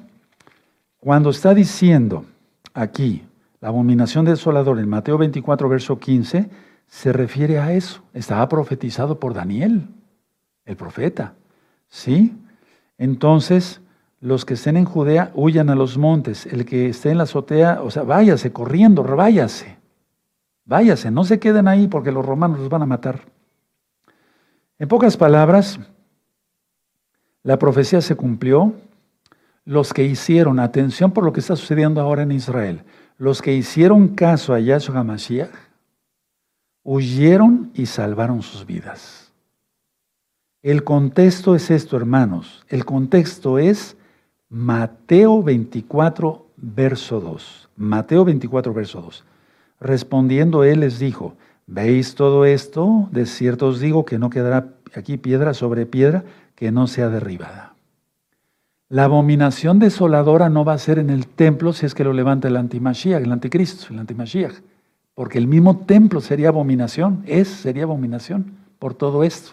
[0.98, 2.24] Cuando está diciendo
[2.72, 3.22] aquí
[3.60, 6.48] la abominación desoladora en Mateo 24, verso 15,
[6.86, 8.02] se refiere a eso.
[8.12, 9.88] Estaba profetizado por Daniel,
[10.64, 11.34] el profeta.
[11.88, 12.36] ¿Sí?
[12.98, 13.80] Entonces,
[14.20, 16.46] los que estén en Judea huyan a los montes.
[16.46, 19.76] El que esté en la azotea, o sea, váyase corriendo, váyase.
[20.64, 23.20] Váyase, no se queden ahí porque los romanos los van a matar.
[24.78, 25.78] En pocas palabras,
[27.42, 28.72] la profecía se cumplió.
[29.66, 32.82] Los que hicieron, atención por lo que está sucediendo ahora en Israel,
[33.16, 35.50] los que hicieron caso a Yahshua HaMashiach,
[36.84, 39.32] huyeron y salvaron sus vidas.
[40.62, 42.64] El contexto es esto, hermanos.
[42.68, 43.96] El contexto es
[44.48, 47.68] Mateo 24, verso 2.
[47.76, 49.24] Mateo 24, verso 2.
[49.80, 51.34] Respondiendo él les dijo,
[51.66, 53.08] ¿Veis todo esto?
[53.10, 56.24] De cierto os digo que no quedará aquí piedra sobre piedra
[56.54, 57.74] que no sea derribada.
[58.90, 62.48] La abominación desoladora no va a ser en el templo si es que lo levanta
[62.48, 64.54] el antimashiach, el anticristo, el antimashiach.
[65.14, 69.52] Porque el mismo templo sería abominación, es, sería abominación por todo esto.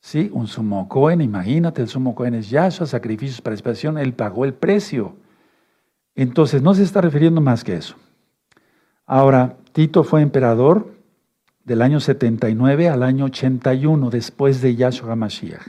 [0.00, 4.44] Sí, un sumo cohen, imagínate, el sumo cohen es Yahshua, sacrificios para expiación, él pagó
[4.44, 5.16] el precio.
[6.14, 7.96] Entonces, no se está refiriendo más que eso.
[9.06, 10.92] Ahora, Tito fue emperador
[11.64, 15.68] del año 79 al año 81 después de Yahshua HaMashiach.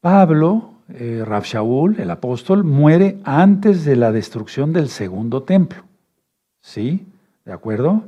[0.00, 5.84] Pablo, eh, el apóstol, muere antes de la destrucción del segundo templo.
[6.60, 7.06] ¿Sí?
[7.44, 8.04] ¿De acuerdo?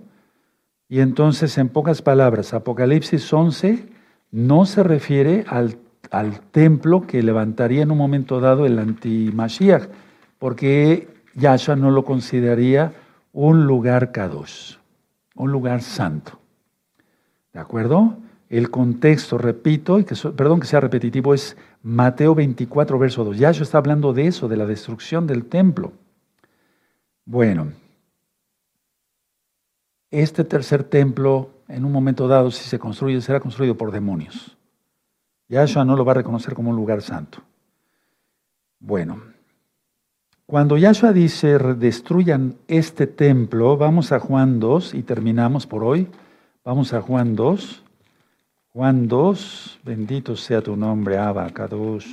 [0.88, 3.88] Y entonces, en pocas palabras, Apocalipsis 11
[4.30, 5.78] no se refiere al,
[6.10, 9.88] al templo que levantaría en un momento dado el anti-Mashiach,
[10.38, 12.92] porque Yahshua no lo consideraría
[13.32, 14.76] un lugar kadosh,
[15.34, 16.38] un lugar santo.
[17.52, 18.18] ¿De acuerdo?
[18.48, 23.38] El contexto, repito, y que, perdón que sea repetitivo, es Mateo 24, verso 2.
[23.38, 25.92] Yahshua está hablando de eso, de la destrucción del templo.
[27.24, 27.72] Bueno,
[30.22, 34.56] este tercer templo, en un momento dado, si se construye, será construido por demonios.
[35.48, 37.38] Yahshua no lo va a reconocer como un lugar santo.
[38.78, 39.22] Bueno,
[40.46, 46.08] cuando Yahshua dice, destruyan este templo, vamos a Juan 2 y terminamos por hoy.
[46.64, 47.82] Vamos a Juan 2.
[48.72, 52.06] Juan 2, bendito sea tu nombre, Abacados.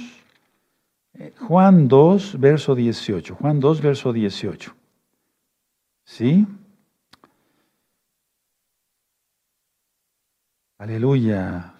[1.13, 3.35] Eh, Juan 2, verso 18.
[3.35, 4.73] Juan 2, verso 18.
[6.03, 6.45] ¿Sí?
[10.81, 11.75] Aleluya.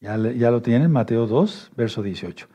[0.00, 0.90] ¿Ya, ¿Ya, lo tienen?
[0.90, 2.46] Mateo 2, verso 18.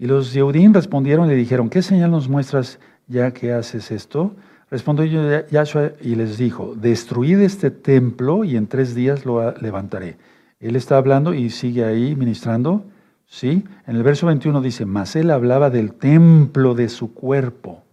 [0.00, 4.34] Y los Yeudín respondieron y le dijeron, ¿qué señal nos muestras ya que haces esto?
[4.68, 10.16] Respondió Yahshua y les dijo, destruid este templo y en tres días lo levantaré.
[10.58, 12.82] Él está hablando y sigue ahí ministrando.
[13.26, 13.62] ¿sí?
[13.86, 17.84] En el verso 21 dice, mas él hablaba del templo de su cuerpo.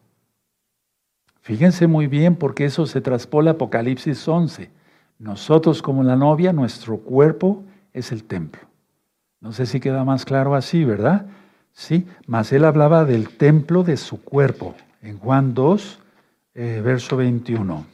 [1.41, 4.76] Fíjense muy bien porque eso se traspola Apocalipsis 11.
[5.19, 7.63] Nosotros como la novia, nuestro cuerpo
[7.93, 8.61] es el templo.
[9.39, 11.25] No sé si queda más claro así, ¿verdad?
[11.71, 14.75] Sí, mas él hablaba del templo de su cuerpo.
[15.01, 15.99] En Juan 2,
[16.55, 17.85] eh, verso 21.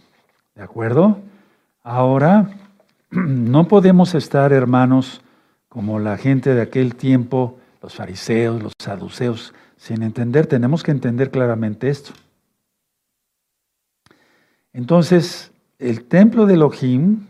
[0.55, 1.19] ¿De acuerdo?
[1.81, 2.49] Ahora,
[3.11, 5.21] no podemos estar, hermanos,
[5.69, 11.29] como la gente de aquel tiempo, los fariseos, los saduceos, sin entender, tenemos que entender
[11.29, 12.13] claramente esto.
[14.71, 15.52] Entonces,
[15.83, 17.25] el templo de Elohim,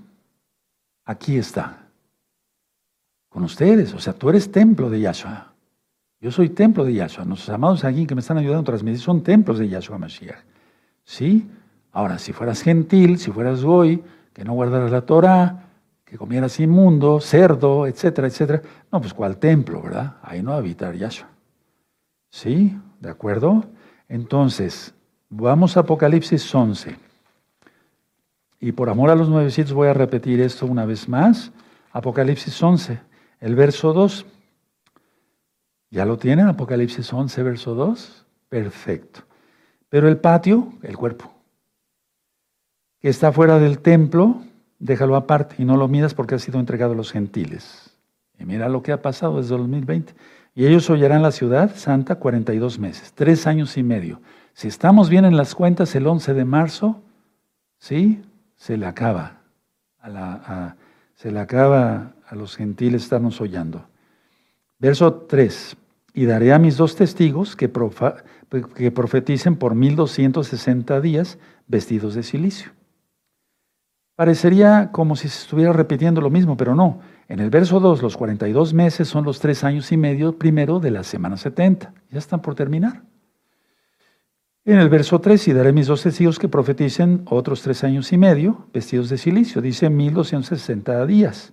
[1.06, 1.88] aquí está,
[3.30, 3.94] con ustedes.
[3.94, 5.54] O sea, tú eres templo de Yahshua.
[6.22, 7.26] Yo soy templo de Yahshua.
[7.26, 10.44] Nuestros amados aquí que me están ayudando a transmitir son templos de Yahshua Mashiach.
[11.04, 11.50] ¿Sí?
[11.92, 15.64] Ahora, si fueras gentil, si fueras goy, que no guardaras la Torah,
[16.06, 20.18] que comieras inmundo, cerdo, etcétera, etcétera, no, pues ¿cuál templo, verdad?
[20.22, 21.28] Ahí no habitar Yahshua.
[22.30, 22.80] ¿Sí?
[23.00, 23.66] ¿De acuerdo?
[24.08, 24.94] Entonces,
[25.30, 27.03] vamos a Apocalipsis 11.
[28.64, 31.52] Y por amor a los nuevecitos voy a repetir esto una vez más.
[31.92, 32.98] Apocalipsis 11,
[33.42, 34.26] el verso 2.
[35.90, 36.48] ¿Ya lo tienen?
[36.48, 38.26] Apocalipsis 11, verso 2.
[38.48, 39.20] Perfecto.
[39.90, 41.34] Pero el patio, el cuerpo,
[43.02, 44.42] que está fuera del templo,
[44.80, 47.98] déjalo aparte y no lo miras porque ha sido entregado a los gentiles.
[48.40, 50.14] Y mira lo que ha pasado desde 2020.
[50.56, 54.22] Y ellos hollarán la ciudad santa 42 meses, tres años y medio.
[54.54, 57.02] Si estamos bien en las cuentas, el 11 de marzo,
[57.78, 58.24] ¿sí?
[58.64, 59.42] Se le acaba.
[60.00, 60.78] A la,
[61.16, 63.90] se le acaba a los gentiles estarnos hollando.
[64.80, 65.76] Verso 3.
[66.14, 67.70] Y daré a mis dos testigos que,
[68.74, 72.72] que profeticen por 1260 días vestidos de silicio.
[74.16, 77.02] Parecería como si se estuviera repitiendo lo mismo, pero no.
[77.28, 80.92] En el verso 2, los 42 meses son los tres años y medio primero de
[80.92, 81.94] la semana 70.
[82.12, 83.02] Ya están por terminar.
[84.66, 88.18] En el verso 3, y daré mis dos testigos que profeticen otros tres años y
[88.18, 89.62] medio, vestidos de silicio.
[89.62, 91.52] Dice 1260 días.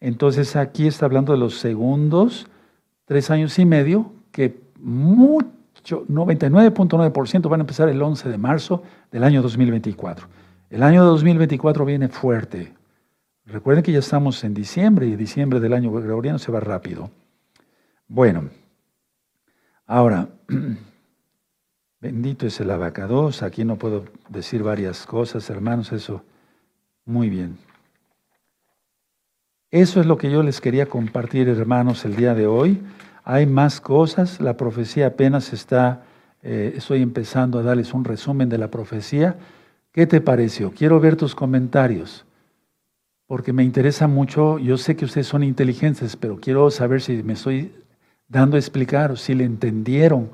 [0.00, 2.46] Entonces aquí está hablando de los segundos
[3.04, 9.24] tres años y medio, que mucho, 99.9% van a empezar el 11 de marzo del
[9.24, 10.26] año 2024.
[10.70, 12.72] El año 2024 viene fuerte.
[13.44, 17.10] Recuerden que ya estamos en diciembre y diciembre del año gregoriano se va rápido.
[18.08, 18.48] Bueno,
[19.86, 20.28] ahora...
[22.00, 23.42] Bendito es el abacados.
[23.42, 26.24] Aquí no puedo decir varias cosas, hermanos, eso
[27.04, 27.58] muy bien.
[29.70, 32.80] Eso es lo que yo les quería compartir, hermanos, el día de hoy.
[33.22, 36.04] Hay más cosas, la profecía apenas está,
[36.42, 39.36] eh, estoy empezando a darles un resumen de la profecía.
[39.92, 40.72] ¿Qué te pareció?
[40.72, 42.24] Quiero ver tus comentarios,
[43.26, 47.34] porque me interesa mucho, yo sé que ustedes son inteligentes, pero quiero saber si me
[47.34, 47.74] estoy
[48.26, 50.30] dando a explicar, o si le entendieron,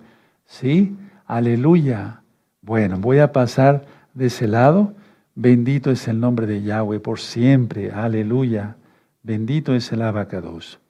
[0.47, 0.97] ¿sí?
[1.27, 2.23] Aleluya.
[2.63, 4.95] Bueno, voy a pasar de ese lado.
[5.35, 7.93] Bendito es el nombre de Yahweh por siempre.
[7.93, 8.77] Aleluya.
[9.23, 10.81] Bendito es el abacados.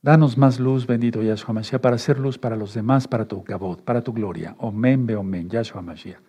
[0.00, 3.82] Danos más luz, bendito Yahshua Mashiach, para hacer luz para los demás, para tu gabot,
[3.82, 4.54] para tu gloria.
[4.58, 6.20] Omen, be omen, Yahshua Mashiach.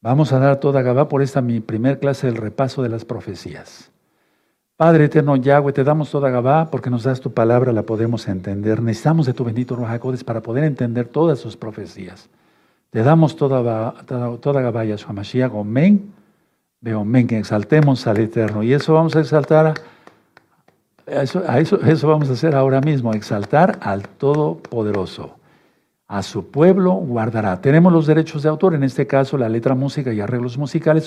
[0.00, 3.90] Vamos a dar toda Gabá por esta mi primer clase del repaso de las profecías.
[4.76, 8.82] Padre eterno Yahweh, te damos toda Gabá porque nos das tu palabra, la podemos entender.
[8.82, 12.28] Necesitamos de tu bendito Rojacodes para poder entender todas sus profecías.
[12.90, 16.12] Te damos toda, toda, toda Gabá, Yahshua Mashiach, Omen,
[17.28, 18.64] que exaltemos al Eterno.
[18.64, 19.74] Y eso vamos a exaltar,
[21.06, 25.36] a eso, a eso, eso vamos a hacer ahora mismo, exaltar al Todopoderoso.
[26.06, 27.60] A su pueblo guardará.
[27.60, 31.02] Tenemos los derechos de autor, en este caso la letra, música y arreglos musicales.